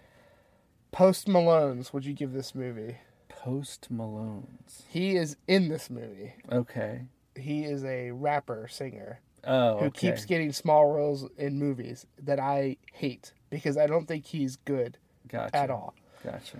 Post 0.91 1.27
Malones 1.27 1.91
would 1.93 2.05
you 2.05 2.13
give 2.13 2.31
this 2.31 2.53
movie? 2.55 2.97
Post 3.27 3.89
Malone's. 3.91 4.83
He 4.87 5.15
is 5.17 5.35
in 5.47 5.67
this 5.67 5.89
movie. 5.89 6.33
Okay. 6.51 7.01
He 7.35 7.63
is 7.65 7.83
a 7.83 8.11
rapper 8.11 8.67
singer 8.67 9.19
Oh, 9.43 9.77
who 9.79 9.85
okay. 9.85 10.09
keeps 10.11 10.25
getting 10.25 10.51
small 10.51 10.91
roles 10.91 11.27
in 11.37 11.57
movies 11.59 12.05
that 12.21 12.39
I 12.39 12.77
hate 12.93 13.33
because 13.49 13.77
I 13.77 13.87
don't 13.87 14.07
think 14.07 14.25
he's 14.25 14.55
good 14.57 14.97
gotcha. 15.27 15.55
at 15.55 15.69
all. 15.69 15.93
Gotcha. 16.23 16.57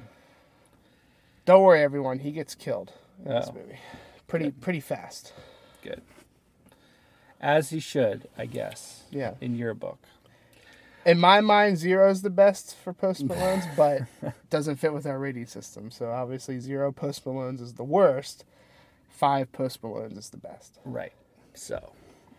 Don't 1.45 1.61
worry, 1.63 1.81
everyone. 1.81 2.19
He 2.19 2.31
gets 2.31 2.55
killed 2.55 2.91
in 3.23 3.31
this 3.31 3.47
Oh. 3.49 3.53
movie. 3.53 3.79
Pretty 4.27 4.51
pretty 4.51 4.79
fast. 4.79 5.33
Good. 5.83 6.01
As 7.45 7.69
he 7.69 7.79
should, 7.79 8.27
I 8.35 8.47
guess, 8.47 9.03
Yeah. 9.11 9.35
in 9.39 9.55
your 9.55 9.75
book. 9.75 9.99
in 11.05 11.19
my 11.19 11.39
mind, 11.41 11.77
zero 11.77 12.09
is 12.09 12.23
the 12.23 12.31
best 12.31 12.75
for 12.75 12.91
Post 12.91 13.23
Malone's, 13.29 13.65
but 13.77 14.01
doesn't 14.49 14.77
fit 14.77 14.91
with 14.93 15.05
our 15.05 15.19
rating 15.19 15.45
system. 15.45 15.91
So 15.91 16.09
obviously, 16.11 16.59
zero 16.59 16.91
Post 16.91 17.23
Malone's 17.25 17.61
is 17.61 17.73
the 17.75 17.83
worst. 17.83 18.43
Five 19.09 19.51
Post 19.51 19.83
Malone's 19.83 20.17
is 20.17 20.29
the 20.31 20.37
best. 20.37 20.79
Right. 20.83 21.13
So, 21.53 21.91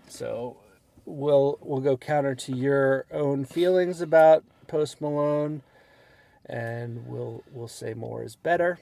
so 0.09 0.57
we'll 1.05 1.59
we'll 1.63 1.81
go 1.81 1.97
counter 1.97 2.35
to 2.35 2.57
your 2.57 3.07
own 3.13 3.45
feelings 3.45 4.01
about 4.01 4.43
Post 4.67 5.01
Malone, 5.01 5.63
and 6.45 7.07
we'll 7.07 7.45
we'll 7.53 7.69
say 7.69 7.95
more 7.95 8.25
is 8.25 8.35
better. 8.35 8.81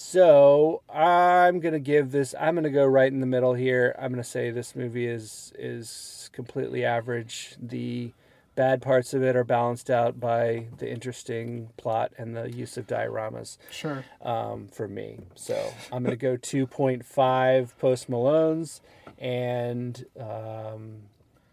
So 0.00 0.82
I'm 0.88 1.58
gonna 1.58 1.80
give 1.80 2.12
this. 2.12 2.32
I'm 2.38 2.54
gonna 2.54 2.70
go 2.70 2.86
right 2.86 3.12
in 3.12 3.18
the 3.18 3.26
middle 3.26 3.54
here. 3.54 3.96
I'm 3.98 4.12
gonna 4.12 4.22
say 4.22 4.52
this 4.52 4.76
movie 4.76 5.08
is 5.08 5.52
is 5.58 6.30
completely 6.32 6.84
average. 6.84 7.56
The 7.60 8.12
bad 8.54 8.80
parts 8.80 9.12
of 9.12 9.24
it 9.24 9.34
are 9.34 9.42
balanced 9.42 9.90
out 9.90 10.20
by 10.20 10.66
the 10.78 10.88
interesting 10.88 11.70
plot 11.76 12.12
and 12.16 12.36
the 12.36 12.48
use 12.50 12.76
of 12.76 12.86
dioramas 12.86 13.58
Sure. 13.72 14.04
um, 14.22 14.68
for 14.68 14.86
me. 14.86 15.18
So 15.34 15.72
I'm 15.92 16.02
going 16.02 16.10
to 16.10 16.16
go 16.16 16.36
2.5 16.36 17.78
Post 17.78 18.10
Malones 18.10 18.80
and 19.16 20.04
um, 20.18 21.02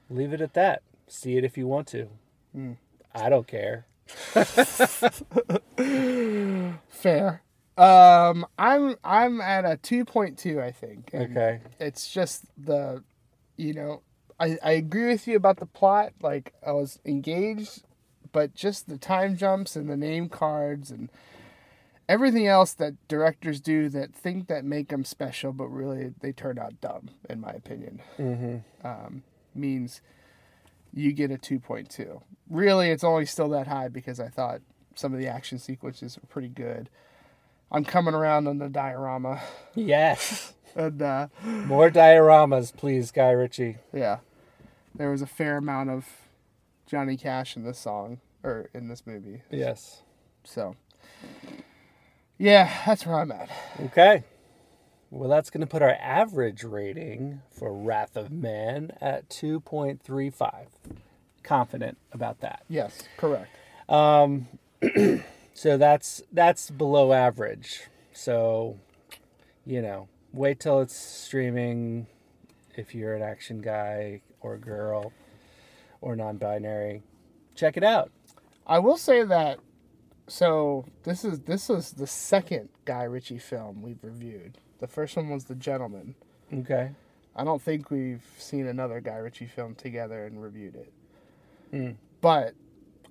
leave 0.09 0.33
it 0.33 0.41
at 0.41 0.55
that. 0.55 0.81
See 1.07 1.37
it 1.37 1.43
if 1.43 1.59
you 1.59 1.67
want 1.67 1.87
to. 1.89 2.09
I 3.13 3.29
don't 3.29 3.45
care. 3.47 3.85
Fair. 6.89 7.43
Um, 7.77 8.45
I'm 8.57 8.95
I'm 9.03 9.41
at 9.41 9.65
a 9.65 9.77
two 9.77 10.05
point 10.05 10.37
two. 10.37 10.61
I 10.61 10.71
think. 10.71 11.11
Okay. 11.13 11.59
It's 11.79 12.11
just 12.11 12.45
the, 12.57 13.03
you 13.57 13.73
know, 13.73 14.01
I 14.39 14.57
I 14.63 14.71
agree 14.71 15.07
with 15.07 15.27
you 15.27 15.35
about 15.35 15.57
the 15.57 15.65
plot. 15.65 16.13
Like 16.21 16.53
I 16.65 16.71
was 16.71 16.99
engaged, 17.05 17.83
but 18.31 18.53
just 18.53 18.87
the 18.87 18.97
time 18.97 19.35
jumps 19.35 19.75
and 19.75 19.89
the 19.89 19.97
name 19.97 20.29
cards 20.29 20.89
and 20.89 21.09
everything 22.07 22.47
else 22.47 22.73
that 22.73 22.93
directors 23.07 23.59
do 23.59 23.89
that 23.89 24.13
think 24.13 24.47
that 24.47 24.63
make 24.63 24.89
them 24.89 25.03
special, 25.03 25.51
but 25.51 25.67
really 25.67 26.13
they 26.21 26.31
turn 26.31 26.59
out 26.59 26.79
dumb, 26.79 27.09
in 27.29 27.41
my 27.41 27.51
opinion. 27.51 28.01
Mm-hmm. 28.17 28.87
Um, 28.87 29.23
means 29.53 30.01
you 30.93 31.11
get 31.11 31.31
a 31.31 31.37
two 31.37 31.59
point 31.59 31.89
two. 31.89 32.21
Really, 32.49 32.89
it's 32.89 33.03
only 33.03 33.25
still 33.25 33.49
that 33.49 33.67
high 33.67 33.89
because 33.89 34.19
I 34.19 34.29
thought 34.29 34.61
some 34.95 35.13
of 35.13 35.19
the 35.19 35.27
action 35.27 35.59
sequences 35.59 36.17
were 36.17 36.27
pretty 36.27 36.47
good. 36.47 36.89
I'm 37.71 37.83
coming 37.83 38.13
around 38.13 38.47
on 38.47 38.57
the 38.59 38.69
diorama, 38.69 39.41
Yes. 39.73 40.53
and 40.75 41.01
uh, 41.01 41.27
More 41.43 41.89
dioramas, 41.89 42.75
please, 42.75 43.11
Guy 43.11 43.31
Ritchie. 43.31 43.77
yeah, 43.93 44.19
there 44.93 45.09
was 45.11 45.21
a 45.21 45.27
fair 45.27 45.57
amount 45.57 45.89
of 45.89 46.05
Johnny 46.85 47.17
Cash 47.17 47.55
in 47.55 47.63
this 47.63 47.79
song 47.79 48.19
or 48.43 48.69
in 48.73 48.87
this 48.87 49.05
movie. 49.07 49.41
Yes. 49.49 50.03
So, 50.43 50.75
yeah, 52.37 52.71
that's 52.85 53.05
where 53.05 53.19
I'm 53.19 53.31
at. 53.31 53.49
Okay. 53.85 54.23
Well, 55.09 55.29
that's 55.29 55.49
going 55.49 55.61
to 55.61 55.67
put 55.67 55.81
our 55.81 55.95
average 55.99 56.63
rating 56.63 57.41
for 57.51 57.73
Wrath 57.73 58.15
of 58.17 58.31
Man 58.31 58.91
at 59.01 59.29
2.35. 59.29 60.67
Confident 61.43 61.97
about 62.11 62.41
that. 62.41 62.63
Yes, 62.67 63.03
correct. 63.17 63.49
Um, 63.87 64.47
so 65.55 65.77
that's 65.77 66.21
that's 66.33 66.69
below 66.69 67.13
average. 67.13 67.83
So, 68.11 68.77
you 69.65 69.81
know, 69.81 70.09
wait 70.33 70.59
till 70.59 70.81
it's 70.81 70.95
streaming. 70.95 72.07
If 72.75 72.93
you're 72.93 73.15
an 73.15 73.21
action 73.21 73.61
guy 73.61 74.21
or 74.41 74.57
girl 74.57 75.13
or 76.01 76.17
non-binary, 76.17 77.03
check 77.55 77.77
it 77.77 77.85
out. 77.85 78.11
I 78.67 78.79
will 78.79 78.97
say 78.97 79.23
that. 79.23 79.59
So 80.27 80.85
this 81.03 81.23
is 81.23 81.39
this 81.41 81.69
is 81.69 81.91
the 81.91 82.07
second 82.07 82.67
Guy 82.83 83.03
Ritchie 83.03 83.37
film 83.37 83.81
we've 83.81 84.03
reviewed. 84.03 84.57
The 84.79 84.87
first 84.87 85.15
one 85.15 85.29
was 85.29 85.45
The 85.45 85.55
Gentleman. 85.55 86.15
Okay. 86.53 86.91
I 87.33 87.43
don't 87.45 87.61
think 87.61 87.89
we've 87.91 88.25
seen 88.37 88.67
another 88.67 88.99
Guy 88.99 89.15
Ritchie 89.15 89.47
film 89.47 89.75
together 89.75 90.25
and 90.25 90.43
reviewed 90.43 90.75
it. 90.75 90.93
Hmm. 91.71 91.91
But 92.19 92.55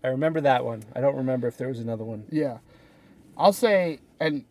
I 0.04 0.08
remember 0.08 0.40
that 0.42 0.64
one. 0.64 0.84
I 0.94 1.00
don't 1.00 1.16
remember 1.16 1.48
if 1.48 1.56
there 1.56 1.68
was 1.68 1.80
another 1.80 2.04
one. 2.04 2.24
yeah, 2.30 2.58
I'll 3.36 3.52
say, 3.54 3.98
and 4.20 4.44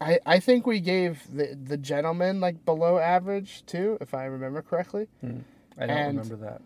I 0.00 0.18
I 0.24 0.40
think 0.40 0.66
we 0.66 0.80
gave 0.80 1.22
the 1.32 1.54
the 1.62 1.76
Gentleman 1.76 2.40
like 2.40 2.64
below 2.64 2.98
average 2.98 3.64
too, 3.66 3.98
if 4.00 4.14
I 4.14 4.24
remember 4.24 4.62
correctly. 4.62 5.06
Hmm. 5.20 5.40
I 5.78 5.86
don't 5.86 5.96
And- 5.96 6.18
remember 6.18 6.36
that. 6.46 6.62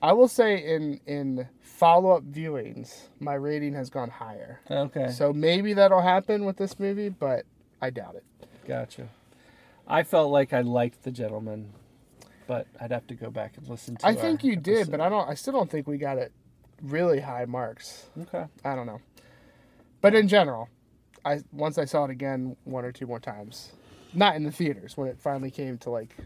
I 0.00 0.12
will 0.12 0.28
say 0.28 0.56
in 0.64 1.00
in 1.06 1.48
follow 1.60 2.12
up 2.12 2.22
viewings, 2.24 3.08
my 3.18 3.34
rating 3.34 3.74
has 3.74 3.90
gone 3.90 4.10
higher. 4.10 4.60
Okay. 4.70 5.08
So 5.10 5.32
maybe 5.32 5.72
that'll 5.74 6.02
happen 6.02 6.44
with 6.44 6.56
this 6.56 6.78
movie, 6.78 7.08
but 7.08 7.44
I 7.82 7.90
doubt 7.90 8.14
it. 8.14 8.24
Gotcha. 8.66 9.08
I 9.88 10.04
felt 10.04 10.30
like 10.30 10.52
I 10.52 10.60
liked 10.60 11.02
the 11.02 11.10
gentleman, 11.10 11.72
but 12.46 12.66
I'd 12.80 12.92
have 12.92 13.06
to 13.08 13.14
go 13.16 13.28
back 13.30 13.56
and 13.56 13.66
listen 13.68 13.96
to. 13.96 14.06
I 14.06 14.14
think 14.14 14.44
you 14.44 14.54
did, 14.54 14.88
but 14.90 15.00
I 15.00 15.08
don't. 15.08 15.28
I 15.28 15.34
still 15.34 15.52
don't 15.52 15.68
think 15.70 15.86
we 15.88 15.98
got 15.98 16.16
it 16.18 16.30
really 16.82 17.20
high 17.20 17.44
marks. 17.44 18.06
okay. 18.22 18.46
I 18.64 18.74
don't 18.74 18.86
know. 18.86 19.00
But 20.00 20.14
in 20.14 20.28
general, 20.28 20.68
I 21.24 21.40
once 21.52 21.78
I 21.78 21.84
saw 21.84 22.04
it 22.04 22.10
again 22.10 22.56
one 22.64 22.84
or 22.84 22.92
two 22.92 23.06
more 23.06 23.20
times, 23.20 23.72
not 24.14 24.36
in 24.36 24.44
the 24.44 24.52
theaters 24.52 24.96
when 24.96 25.08
it 25.08 25.18
finally 25.18 25.50
came 25.50 25.76
to 25.78 25.90
like 25.90 26.16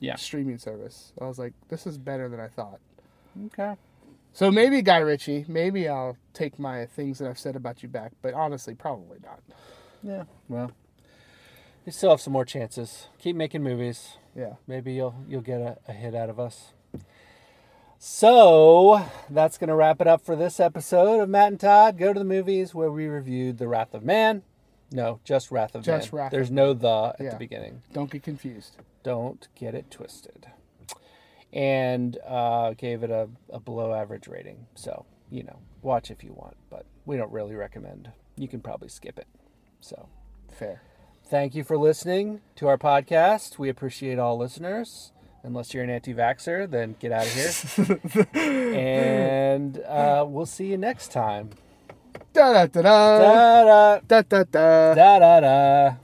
Yeah. 0.00 0.16
streaming 0.16 0.58
service. 0.58 1.12
I 1.20 1.24
was 1.26 1.38
like, 1.38 1.54
this 1.68 1.86
is 1.86 1.96
better 1.98 2.28
than 2.28 2.38
I 2.40 2.48
thought. 2.48 2.80
Okay. 3.46 3.74
So 4.34 4.50
maybe 4.50 4.82
Guy 4.82 4.98
Ritchie, 4.98 5.46
maybe 5.48 5.88
I'll 5.88 6.16
take 6.34 6.58
my 6.58 6.86
things 6.86 7.18
that 7.18 7.28
I've 7.28 7.38
said 7.38 7.56
about 7.56 7.82
you 7.82 7.88
back, 7.88 8.12
but 8.22 8.34
honestly, 8.34 8.74
probably 8.74 9.18
not. 9.22 9.40
Yeah. 10.02 10.24
Well, 10.48 10.70
you 11.86 11.90
still 11.92 12.10
have 12.10 12.20
some 12.20 12.34
more 12.34 12.44
chances. 12.44 13.08
Keep 13.18 13.34
making 13.36 13.62
movies. 13.62 14.18
Yeah. 14.36 14.54
Maybe 14.66 14.92
you'll 14.92 15.14
you'll 15.26 15.40
get 15.40 15.60
a, 15.60 15.78
a 15.88 15.92
hit 15.92 16.14
out 16.14 16.28
of 16.28 16.38
us. 16.38 16.72
So 18.00 19.04
that's 19.28 19.58
gonna 19.58 19.74
wrap 19.74 20.00
it 20.00 20.06
up 20.06 20.24
for 20.24 20.36
this 20.36 20.60
episode 20.60 21.20
of 21.20 21.28
Matt 21.28 21.48
and 21.48 21.60
Todd 21.60 21.98
Go 21.98 22.12
to 22.12 22.18
the 22.18 22.24
Movies, 22.24 22.72
where 22.72 22.92
we 22.92 23.06
reviewed 23.08 23.58
The 23.58 23.66
Wrath 23.66 23.92
of 23.92 24.04
Man. 24.04 24.44
No, 24.92 25.18
just 25.24 25.50
Wrath 25.50 25.74
of 25.74 25.82
Just 25.82 26.12
Man. 26.12 26.22
Wrath 26.22 26.30
There's 26.30 26.50
no 26.50 26.72
the 26.74 27.14
at 27.18 27.20
Yeah. 27.24 27.30
the 27.30 27.36
beginning. 27.36 27.82
Don't 27.92 28.08
get 28.08 28.22
confused. 28.22 28.76
Don't 29.02 29.48
get 29.56 29.74
it 29.74 29.90
twisted. 29.90 30.46
And 31.52 32.18
uh, 32.24 32.74
gave 32.74 33.02
it 33.02 33.10
a, 33.10 33.28
a 33.50 33.58
below 33.58 33.92
average 33.92 34.28
rating. 34.28 34.66
So, 34.76 35.04
you 35.28 35.42
know, 35.42 35.58
watch 35.82 36.10
if 36.12 36.22
you 36.22 36.32
want, 36.32 36.56
but 36.70 36.86
we 37.04 37.16
don't 37.16 37.32
really 37.32 37.56
recommend. 37.56 38.12
You 38.36 38.46
can 38.46 38.60
probably 38.60 38.88
skip 38.90 39.18
it. 39.18 39.26
So, 39.80 40.08
Fair. 40.52 40.82
thank 41.24 41.54
you 41.56 41.64
for 41.64 41.76
listening 41.76 42.42
to 42.56 42.68
our 42.68 42.78
podcast. 42.78 43.58
We 43.58 43.68
appreciate 43.68 44.18
all 44.20 44.38
listeners. 44.38 45.12
Unless 45.44 45.72
you're 45.72 45.84
an 45.84 45.90
anti 45.90 46.12
vaxxer, 46.14 46.68
then 46.70 46.96
get 46.98 47.12
out 47.12 47.26
of 47.26 47.32
here. 47.32 48.26
and 48.74 49.78
uh, 49.80 50.24
we'll 50.28 50.46
see 50.46 50.66
you 50.66 50.76
next 50.78 51.12
time. 51.12 51.50
Da 52.32 52.52
da 52.52 52.66
da 52.66 52.82
da 52.82 53.18
Da 53.18 53.64
da 53.64 54.00
da 54.06 54.22
da 54.22 54.44
da. 54.44 54.94
da 54.94 55.18
da 55.18 55.40
da. 55.40 55.94